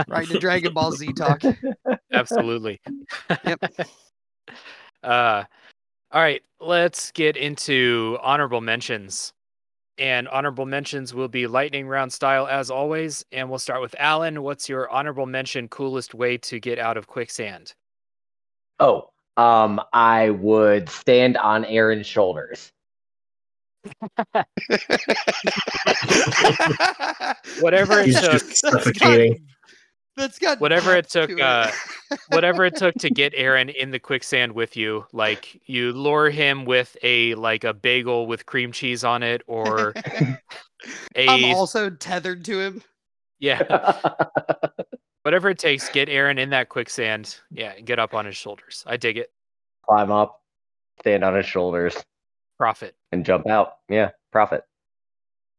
[0.08, 1.42] Right to Dragon Ball Z talk.
[2.12, 2.82] Absolutely.
[3.46, 3.60] Yep.
[5.04, 5.44] Uh,
[6.12, 9.34] all right, let's get into honorable mentions.
[9.98, 13.26] And honorable mentions will be lightning round style as always.
[13.32, 14.44] And we'll start with Alan.
[14.44, 17.74] What's your honorable mention coolest way to get out of quicksand?
[18.80, 22.74] Oh, um, I would stand on Aaron's shoulders.
[27.60, 29.46] Whatever it He's took, just suffocating.
[30.18, 31.42] That's got whatever it took, to it.
[31.42, 31.72] uh,
[32.30, 35.06] whatever it took to get Aaron in the quicksand with you.
[35.12, 39.94] Like you lure him with a like a bagel with cream cheese on it, or
[41.16, 42.82] a I'm also tethered to him.
[43.40, 43.62] yeah,
[45.24, 47.38] whatever it takes, get Aaron in that quicksand.
[47.52, 48.84] Yeah, get up on his shoulders.
[48.88, 49.32] I dig it.
[49.88, 50.42] Climb up,
[51.02, 51.96] stand on his shoulders,
[52.58, 52.96] Profit.
[53.12, 53.80] and jump out.
[53.90, 54.64] Yeah, profit.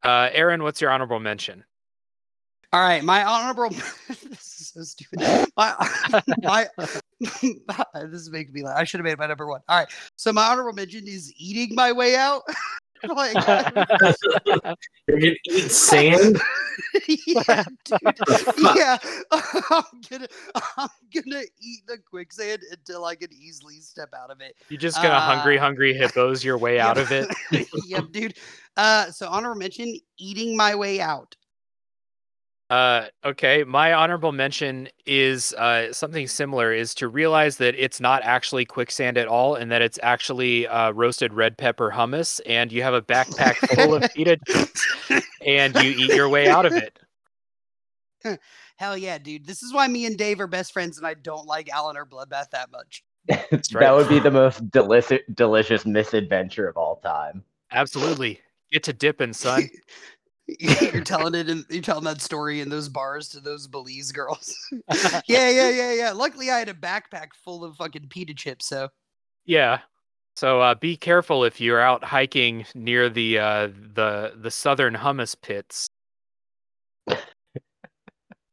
[0.03, 1.63] Uh, Aaron, what's your honorable mention?
[2.73, 3.71] All right, my honorable.
[4.77, 5.49] This so stupid.
[5.57, 5.75] My,
[6.43, 6.69] my,
[7.21, 8.77] this is making me laugh.
[8.77, 9.61] I should have made my number one.
[9.69, 12.43] All right, so my honorable mention is eating my way out.
[13.09, 13.35] like,
[15.07, 16.41] You're gonna eat sand.
[17.27, 18.19] yeah, dude.
[18.75, 18.99] yeah,
[19.71, 20.29] I'm gonna,
[20.77, 24.57] I'm gonna eat the quicksand until I can easily step out of it.
[24.69, 27.29] You're just gonna hungry, Uh, hungry hippos your way out of it.
[27.87, 28.35] yep, dude.
[28.77, 31.35] Uh, so honorable mention: eating my way out.
[32.69, 38.23] Uh, okay, my honorable mention is uh, something similar: is to realize that it's not
[38.25, 42.83] actually quicksand at all, and that it's actually uh, roasted red pepper hummus, and you
[42.83, 44.85] have a backpack full of pita chips,
[45.47, 46.99] and you eat your way out of it.
[48.77, 49.47] Hell yeah, dude.
[49.47, 52.05] This is why me and Dave are best friends, and I don't like Alan or
[52.05, 53.05] Bloodbath that much.
[53.29, 53.63] right.
[53.73, 57.45] That would be the most delicious, delicious misadventure of all time.
[57.71, 58.41] Absolutely,
[58.73, 59.71] get to dipping, son.
[60.59, 64.55] you're telling it, and you're telling that story in those bars to those Belize girls.
[65.27, 66.13] yeah, yeah, yeah, yeah.
[66.13, 68.89] Luckily, I had a backpack full of fucking pita chips, so
[69.45, 69.81] Yeah.
[70.37, 75.35] So uh, be careful if you're out hiking near the uh, the the southern hummus
[75.41, 75.89] pits.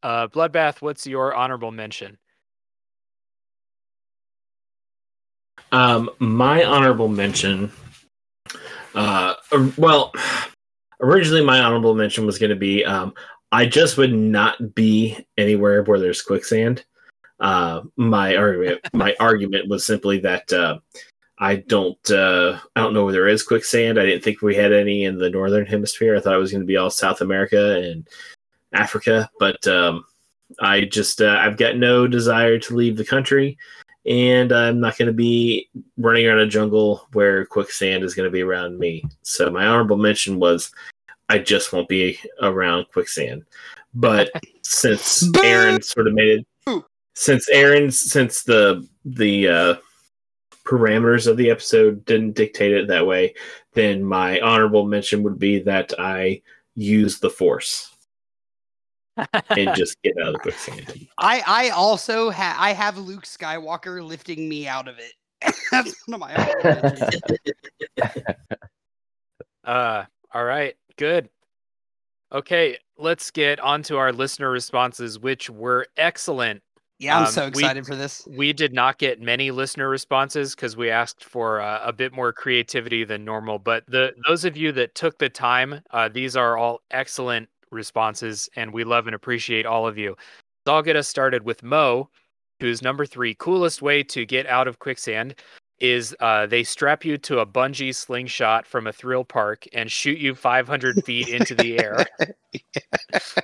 [0.03, 2.17] Uh, Bloodbath, what's your honorable mention?
[5.71, 7.71] Um, my honorable mention.
[8.93, 9.35] Uh,
[9.77, 10.11] well,
[11.04, 13.14] originally my honorable mention was going to be um,
[13.54, 16.86] I just would not be anywhere where there's quicksand.
[17.39, 20.80] Uh, my argument, my argument was simply that uh,
[21.38, 23.99] I don't, uh, I don't know where there is quicksand.
[23.99, 26.16] I didn't think we had any in the northern hemisphere.
[26.16, 28.08] I thought it was going to be all South America and
[28.74, 30.04] Africa, but um,
[30.60, 33.58] I just, uh, I've got no desire to leave the country
[34.06, 38.32] and I'm not going to be running around a jungle where quicksand is going to
[38.32, 39.04] be around me.
[39.22, 40.72] So my honorable mention was
[41.30, 43.43] I just won't be around quicksand.
[43.93, 44.32] But
[44.63, 46.84] since Aaron sort of made it,
[47.15, 49.76] since Aaron, since the the uh,
[50.65, 53.34] parameters of the episode didn't dictate it that way,
[53.74, 56.41] then my honorable mention would be that I
[56.76, 57.93] use the force
[59.49, 61.07] and just get out of the quicksand.
[61.17, 65.13] I I also ha- I have Luke Skywalker lifting me out of it.
[65.71, 67.21] That's one of my honorable mentions.
[69.63, 70.03] Uh,
[70.34, 71.29] all right, good.
[72.31, 76.61] Okay, let's get on to our listener responses, which were excellent.
[76.99, 78.25] Yeah, I'm Um, so we- excited for this.
[78.27, 82.31] We did not get many listener responses because we asked for uh, a bit more
[82.31, 83.59] creativity than normal.
[83.59, 88.49] But the those of you that took the time, uh, these are all excellent responses,
[88.55, 90.15] and we love and appreciate all of you.
[90.65, 92.09] So I'll get us started with Mo,
[92.59, 93.35] who's number three.
[93.35, 95.35] Coolest way to get out of quicksand
[95.84, 100.17] is uh, they strap you to a bungee slingshot from a thrill park and shoot
[100.17, 102.05] you 500 feet into the air.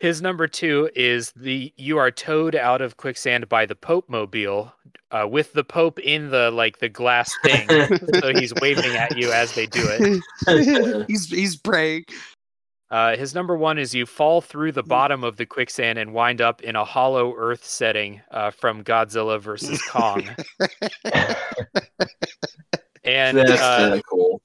[0.00, 4.72] His number two is the you are towed out of quicksand by the Pope mobile,
[5.10, 7.68] uh, with the Pope in the like the glass thing,
[8.20, 11.04] so he's waving at you as they do it.
[11.08, 12.04] he's he's praying.
[12.90, 16.40] Uh, his number one is you fall through the bottom of the quicksand and wind
[16.40, 20.26] up in a hollow Earth setting uh, from Godzilla versus Kong.
[23.08, 24.42] And That's uh, kind of cool.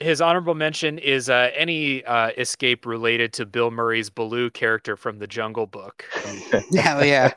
[0.00, 5.18] his honorable mention is uh, any uh, escape related to Bill Murray's Baloo character from
[5.18, 6.04] the Jungle Book.
[6.76, 7.32] Hell yeah.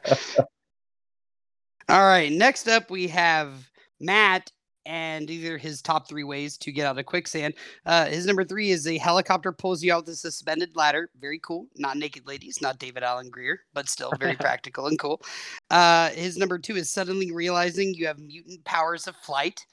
[1.87, 2.31] All right.
[2.31, 3.69] Next up, we have
[4.01, 4.51] Matt
[4.89, 7.53] and either his top three ways to get out of quicksand.
[7.85, 11.11] Uh, his number three is a helicopter pulls you out the suspended ladder.
[11.21, 11.67] Very cool.
[11.77, 15.21] Not naked ladies, not David Alan Grier, but still very practical and cool.
[15.69, 19.63] Uh, his number two is suddenly realizing you have mutant powers of flight.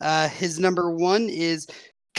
[0.00, 1.68] Uh, his number one is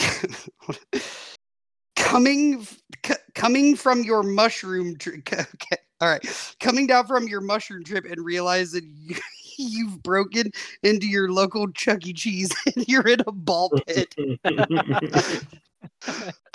[1.94, 2.66] coming
[3.04, 5.28] c- coming from your mushroom trip.
[5.38, 5.76] Okay.
[5.98, 9.16] All right, coming down from your mushroom trip and realizing you,
[9.62, 10.50] you've broken
[10.82, 12.12] into your local Chuck E.
[12.12, 14.14] Cheese and you're in a ball pit.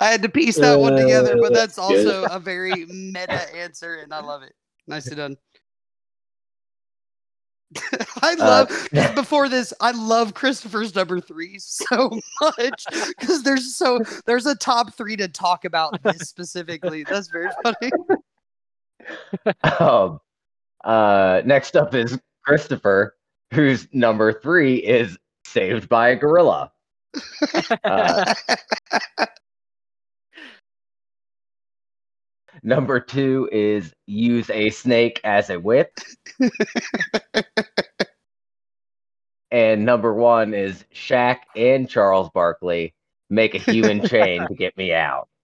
[0.00, 2.06] I had to piece that one together, but Uh, that's good.
[2.06, 4.54] also a very meta answer, and I love it.
[4.86, 5.36] Nicely done.
[8.20, 9.72] I love before this.
[9.80, 12.10] I love Christopher's number three so
[12.42, 12.84] much
[13.18, 17.04] because there's so there's a top three to talk about this specifically.
[17.04, 17.92] That's very funny.
[19.80, 20.20] um,
[20.84, 23.16] uh, next up is Christopher,
[23.52, 26.72] whose number three is Saved by a Gorilla.
[27.84, 28.34] Uh,
[32.62, 35.92] number two is Use a Snake as a Whip.
[39.50, 42.94] and number one is Shaq and Charles Barkley
[43.28, 45.28] make a human chain to get me out.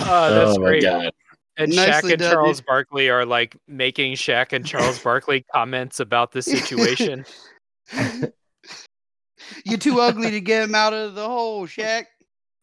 [0.00, 1.14] Oh, that's oh my great.
[1.58, 1.64] God.
[1.64, 2.66] And Nicely Shaq and done, Charles dude.
[2.66, 7.24] Barkley are like making Shaq and Charles Barkley comments about the situation.
[9.64, 12.04] You're too ugly to get him out of the hole, Shaq.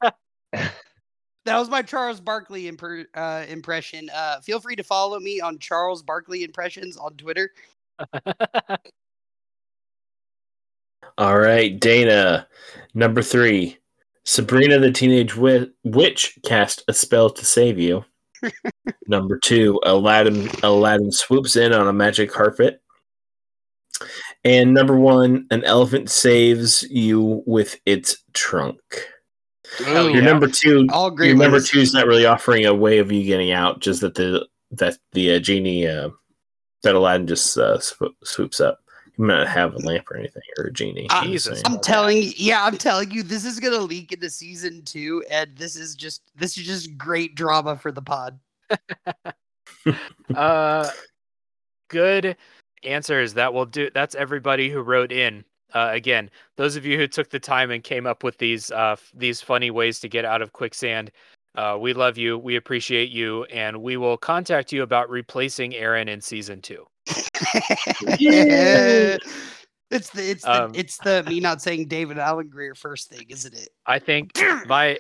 [0.02, 0.72] that
[1.46, 4.10] was my Charles Barkley imper- uh, impression.
[4.14, 7.52] Uh, feel free to follow me on Charles Barkley impressions on Twitter.
[11.18, 12.48] All right, Dana.
[12.94, 13.78] Number three.
[14.26, 18.04] Sabrina the Teenage Witch cast a spell to save you.
[19.08, 22.82] Number two, Aladdin Aladdin swoops in on a magic carpet.
[24.44, 28.78] And number one, an elephant saves you with its trunk.
[29.84, 30.30] Hell Your yeah.
[30.30, 31.30] number two, All great.
[31.30, 34.14] your number two is not really offering a way of you getting out, just that
[34.16, 36.10] the that the uh, genie uh,
[36.84, 38.80] that Aladdin just uh, sw- swoops up.
[39.18, 41.08] You might not have a lamp or anything or a genie.
[41.10, 41.62] I'm Jesus.
[41.66, 45.56] I'm telling you, yeah, I'm telling you, this is gonna leak into season two, and
[45.58, 48.40] this is just this is just great drama for the pod.
[50.36, 50.90] uh,
[51.90, 52.36] good
[52.84, 53.34] answers.
[53.34, 53.90] That will do.
[53.94, 55.44] That's everybody who wrote in.
[55.74, 58.94] Uh, again, those of you who took the time and came up with these uh,
[58.94, 61.12] f- these funny ways to get out of quicksand,
[61.56, 62.38] uh, we love you.
[62.38, 66.86] We appreciate you, and we will contact you about replacing Aaron in season two.
[68.18, 69.18] Yeah.
[69.92, 73.28] It's the it's the Um, it's the me not saying David Alan Grier first thing,
[73.30, 73.70] isn't it?
[73.86, 74.32] I think
[74.66, 74.98] my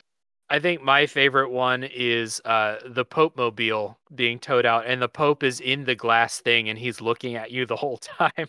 [0.49, 5.09] I think my favorite one is uh, the Pope mobile being towed out, and the
[5.09, 8.47] Pope is in the glass thing, and he's looking at you the whole time.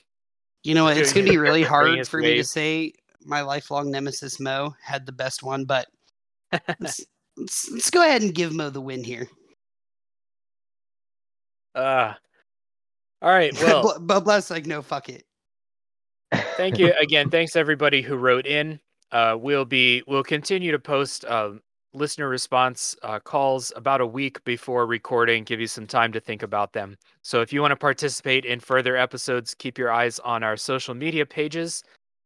[0.62, 2.92] You know, it's gonna be really hard for me to say
[3.24, 5.86] my lifelong nemesis Mo had the best one, but
[6.80, 7.00] let's,
[7.36, 9.28] let's, let's go ahead and give Mo the win here.
[11.74, 12.14] Uh,
[13.22, 13.54] all right.
[13.62, 15.24] Well, but, bless like no fuck it.
[16.56, 17.30] thank you again.
[17.30, 18.80] Thanks everybody who wrote in.
[19.12, 21.52] Uh, we'll be we'll continue to post uh,
[21.96, 25.44] listener response uh, calls about a week before recording.
[25.44, 26.96] Give you some time to think about them.
[27.22, 30.94] So if you want to participate in further episodes, keep your eyes on our social
[30.94, 31.82] media pages.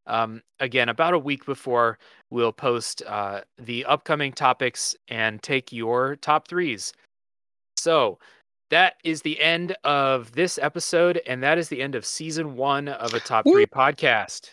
[0.07, 1.97] Um, again, about a week before
[2.29, 6.93] we'll post uh, the upcoming topics and take your top threes.
[7.77, 8.19] So
[8.71, 12.87] that is the end of this episode, and that is the end of season one
[12.87, 13.53] of a top Woo!
[13.53, 14.51] three podcast.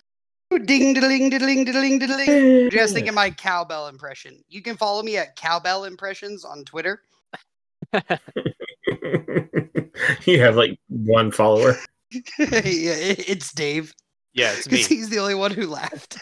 [0.67, 2.71] Ding diddling diddling diddling diddling.
[2.71, 4.43] Just thinking my cowbell impression.
[4.49, 7.03] You can follow me at cowbell impressions on Twitter.
[10.25, 11.77] you have like one follower.
[12.11, 13.95] yeah, it- it's Dave.
[14.35, 14.79] Yeah, it's me.
[14.83, 16.19] He's the only one who laughed.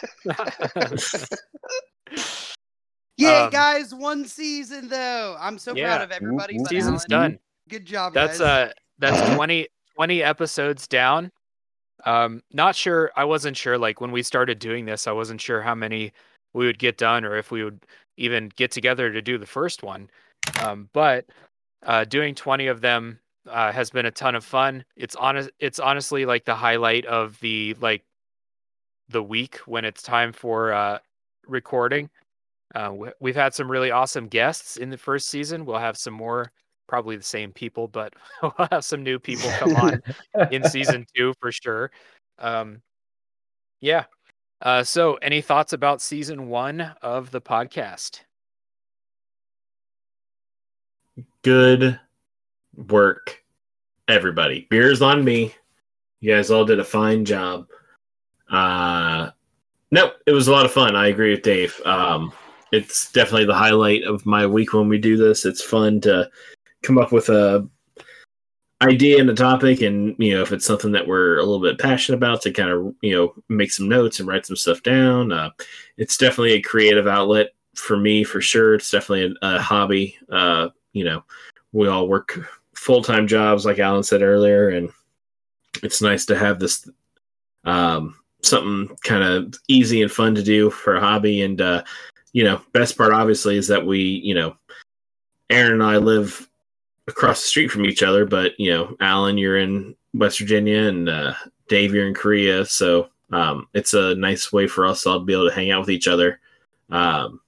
[3.18, 5.36] Yeah, Um, guys, one season though.
[5.40, 5.86] I'm so Yeah.
[5.96, 6.58] proud of everybody.
[6.68, 7.30] Season's Alan.
[7.32, 7.38] done.
[7.68, 8.68] Good job, That's guys.
[8.68, 11.32] uh that's 20, 20 episodes down.
[12.04, 15.62] Um not sure I wasn't sure like when we started doing this, I wasn't sure
[15.62, 16.12] how many
[16.52, 17.84] we would get done or if we would
[18.16, 20.10] even get together to do the first one.
[20.60, 21.26] Um but
[21.84, 24.84] uh doing 20 of them uh, has been a ton of fun.
[24.96, 28.04] It's honest it's honestly like the highlight of the like
[29.08, 30.98] the week when it's time for uh
[31.46, 32.10] recording.
[32.74, 35.64] Uh, we- we've had some really awesome guests in the first season.
[35.66, 36.52] We'll have some more,
[36.86, 40.02] probably the same people, but we'll have some new people come on
[40.50, 41.90] in season two for sure.
[42.38, 42.82] Um,
[43.80, 44.04] yeah.
[44.62, 48.20] Uh, so, any thoughts about season one of the podcast?
[51.42, 52.00] Good
[52.88, 53.42] work,
[54.08, 54.66] everybody.
[54.70, 55.54] Beers on me.
[56.20, 57.66] You guys all did a fine job.
[58.50, 59.30] Uh,
[59.90, 60.96] no, it was a lot of fun.
[60.96, 61.78] I agree with Dave.
[61.84, 62.32] Um,
[62.72, 65.44] it's definitely the highlight of my week when we do this.
[65.44, 66.28] It's fun to
[66.86, 67.68] come up with a
[68.82, 71.78] idea and a topic, and you know, if it's something that we're a little bit
[71.78, 75.32] passionate about, to kind of you know make some notes and write some stuff down.
[75.32, 75.50] Uh,
[75.96, 78.74] it's definitely a creative outlet for me, for sure.
[78.74, 80.16] It's definitely a, a hobby.
[80.30, 81.24] Uh, you know,
[81.72, 82.38] we all work
[82.74, 84.90] full time jobs, like Alan said earlier, and
[85.82, 86.88] it's nice to have this
[87.64, 91.42] um, something kind of easy and fun to do for a hobby.
[91.42, 91.82] And uh,
[92.32, 94.56] you know, best part obviously is that we, you know,
[95.50, 96.48] Aaron and I live
[97.08, 101.08] across the street from each other, but you know, Alan, you're in West Virginia, and
[101.08, 101.34] uh,
[101.68, 105.32] Dave, you're in Korea, so um, it's a nice way for us all to be
[105.32, 106.40] able to hang out with each other,
[106.90, 107.40] um,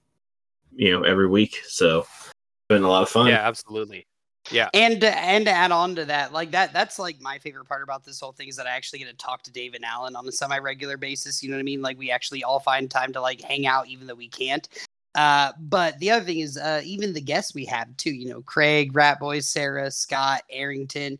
[0.75, 1.61] you know, every week.
[1.67, 2.33] So, it's
[2.67, 3.27] been a lot of fun.
[3.27, 4.05] Yeah, absolutely.
[4.51, 4.69] Yeah.
[4.73, 7.83] And to, and to add on to that, like that that's like my favorite part
[7.83, 10.15] about this whole thing is that I actually get to talk to Dave and Alan
[10.15, 11.43] on a semi-regular basis.
[11.43, 11.81] You know what I mean?
[11.81, 14.67] Like we actually all find time to like hang out even though we can't.
[15.15, 18.41] Uh, but the other thing is uh, even the guests we have too, you know,
[18.41, 21.17] Craig, Rat Boy, Sarah, Scott, Arrington,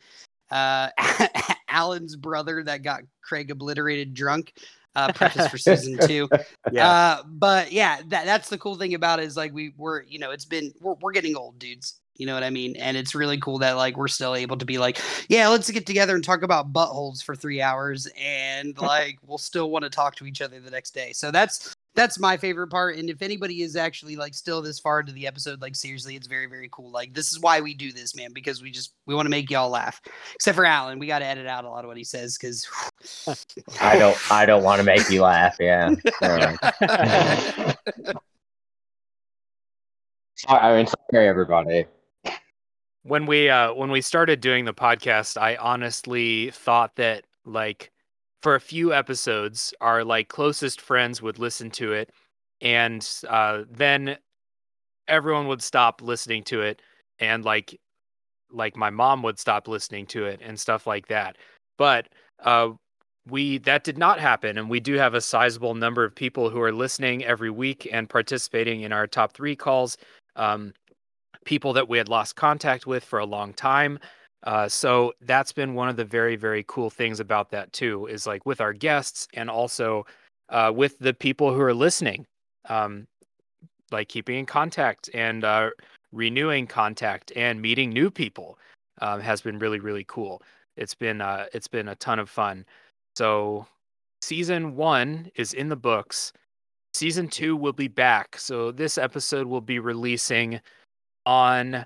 [0.52, 0.90] uh,
[1.70, 4.53] Alan's brother that got Craig obliterated drunk.
[4.95, 6.28] Uh, preface for season two.
[6.72, 6.90] Yeah.
[6.90, 10.18] Uh, but yeah, that, that's the cool thing about it is like we we're you
[10.18, 12.02] know it's been we're, we're getting old dudes.
[12.18, 12.76] You know what I mean?
[12.76, 14.99] And it's really cool that like we're still able to be like,
[15.30, 19.70] yeah, let's get together and talk about buttholes for three hours, and like we'll still
[19.70, 21.14] want to talk to each other the next day.
[21.14, 22.98] So that's that's my favorite part.
[22.98, 26.28] And if anybody is actually like still this far into the episode, like seriously, it's
[26.28, 26.91] very very cool.
[26.91, 29.49] Like this is why we do this, man, because we just we want to make
[29.49, 30.02] y'all laugh.
[30.36, 32.68] Except for Alan, we got to edit out a lot of what he says because
[33.82, 34.32] I don't.
[34.32, 35.57] I don't want to make you laugh.
[35.60, 35.94] Yeah.
[36.22, 37.76] All right.
[40.36, 41.86] Sorry, I mean, sorry, everybody.
[43.03, 47.91] when we uh when we started doing the podcast i honestly thought that like
[48.41, 52.11] for a few episodes our like closest friends would listen to it
[52.61, 54.18] and uh then
[55.07, 56.82] everyone would stop listening to it
[57.20, 57.78] and like
[58.52, 61.38] like my mom would stop listening to it and stuff like that
[61.78, 62.07] but
[62.44, 62.70] uh
[63.30, 66.61] we that did not happen and we do have a sizable number of people who
[66.61, 69.98] are listening every week and participating in our top 3 calls
[70.36, 70.74] um
[71.45, 73.99] people that we had lost contact with for a long time.
[74.44, 78.26] Uh, so that's been one of the very, very cool things about that too, is
[78.26, 80.06] like with our guests and also
[80.49, 82.26] uh, with the people who are listening,
[82.70, 83.06] um,
[83.91, 85.70] like keeping in contact and uh,
[86.14, 88.57] renewing contact and meeting new people
[89.02, 90.41] um, has been really, really cool.
[90.78, 92.66] It's been uh, it's been a ton of fun.
[93.18, 93.66] So
[94.22, 96.32] season one is in the books.
[96.94, 98.38] Season two will be back.
[98.38, 100.61] So this episode will be releasing
[101.26, 101.86] on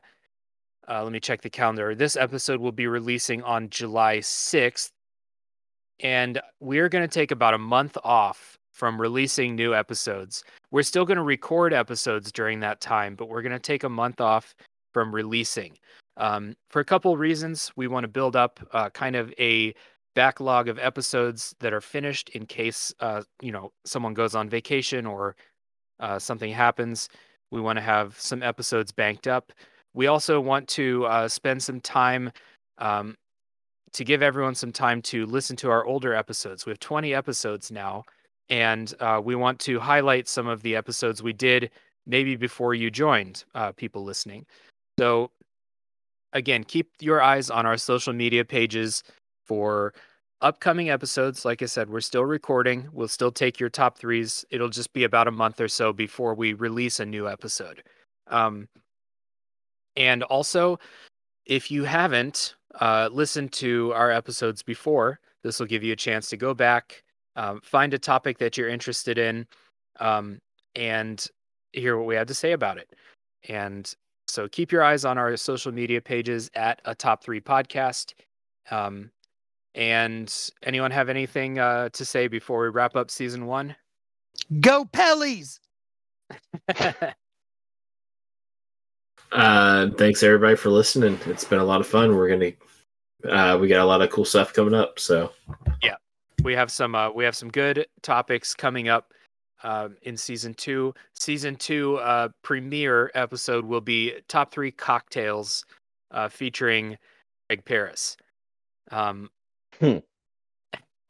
[0.90, 1.96] uh, let me check the calendar.
[1.96, 4.90] This episode will be releasing on July 6th.
[6.00, 10.44] And we're going to take about a month off from releasing new episodes.
[10.72, 13.90] We're still going to record episodes during that time, but we're going to take a
[13.90, 14.56] month off
[14.94, 15.78] from releasing.
[16.18, 19.74] Um, for a couple reasons, we want to build up uh, kind of a
[20.16, 25.06] backlog of episodes that are finished in case uh, you know someone goes on vacation
[25.06, 25.36] or
[26.00, 27.10] uh, something happens.
[27.52, 29.52] We want to have some episodes banked up.
[29.94, 32.32] We also want to uh, spend some time
[32.78, 33.16] um,
[33.94, 36.66] to give everyone some time to listen to our older episodes.
[36.66, 38.04] We have 20 episodes now,
[38.50, 41.70] and uh, we want to highlight some of the episodes we did
[42.06, 44.46] maybe before you joined, uh, people listening.
[45.00, 45.32] So,
[46.34, 49.04] again, keep your eyes on our social media pages
[49.46, 49.94] for
[50.42, 51.46] upcoming episodes.
[51.46, 52.90] Like I said, we're still recording.
[52.92, 54.44] We'll still take your top threes.
[54.50, 57.84] It'll just be about a month or so before we release a new episode.
[58.28, 58.68] Um,
[59.96, 60.80] and also,
[61.46, 66.30] if you haven't uh, listened to our episodes before, this will give you a chance
[66.30, 67.04] to go back,
[67.36, 69.46] um, find a topic that you're interested in,
[70.00, 70.40] um,
[70.76, 71.28] and
[71.74, 72.90] hear what we had to say about it.
[73.50, 73.94] And
[74.28, 78.14] so keep your eyes on our social media pages at a top three podcast.
[78.72, 79.12] Um,
[79.76, 80.34] and
[80.64, 83.76] anyone have anything uh, to say before we wrap up season one?
[84.60, 85.60] go Pellies.
[89.34, 91.20] Uh, thanks everybody for listening.
[91.26, 92.16] It's been a lot of fun.
[92.16, 92.52] We're gonna
[93.30, 95.00] uh, we got a lot of cool stuff coming up.
[95.00, 95.32] So
[95.82, 95.96] yeah,
[96.44, 99.14] we have some uh, we have some good topics coming up
[99.64, 100.94] um, in season two.
[101.14, 105.66] Season two uh, premiere episode will be top three cocktails
[106.12, 106.98] uh, featuring
[107.50, 108.18] Greg Paris.
[108.92, 109.30] Um,
[109.80, 109.98] Hmm.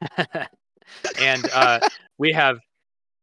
[1.20, 1.80] and uh,
[2.18, 2.58] we have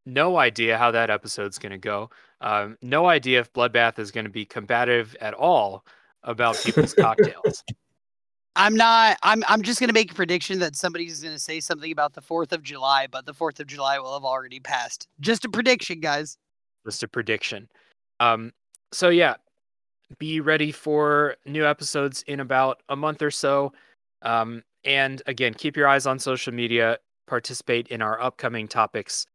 [0.06, 2.10] no idea how that episode's going to go.
[2.42, 5.86] Um, no idea if Bloodbath is going to be combative at all
[6.24, 7.64] about people's cocktails.
[8.56, 9.18] I'm not.
[9.24, 9.46] I'm.
[9.48, 12.64] I'm just gonna make a prediction that somebody's gonna say something about the Fourth of
[12.64, 15.08] July, but the Fourth of July will have already passed.
[15.22, 16.38] Just a prediction, guys.
[16.86, 17.70] Just a prediction.
[18.20, 18.52] Um,
[18.92, 19.36] so yeah,
[20.20, 23.72] be ready for new episodes in about a month or so.
[24.22, 26.98] Um, and again, keep your eyes on social media.
[27.28, 29.28] Participate in our upcoming topics.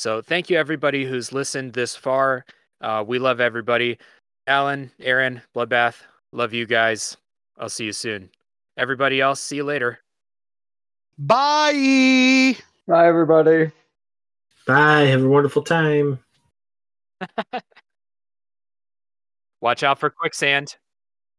[0.00, 2.46] So thank you everybody who's listened this far.
[2.80, 3.98] Uh, we love everybody.
[4.46, 5.96] Alan, Aaron, Bloodbath,
[6.32, 7.18] love you guys.
[7.58, 8.30] I'll see you soon.
[8.78, 9.98] Everybody else, see you later.
[11.18, 12.56] Bye.
[12.88, 13.72] Bye, everybody.
[14.66, 15.02] Bye.
[15.02, 16.18] Have a wonderful time.
[19.60, 20.76] Watch out for quicksand.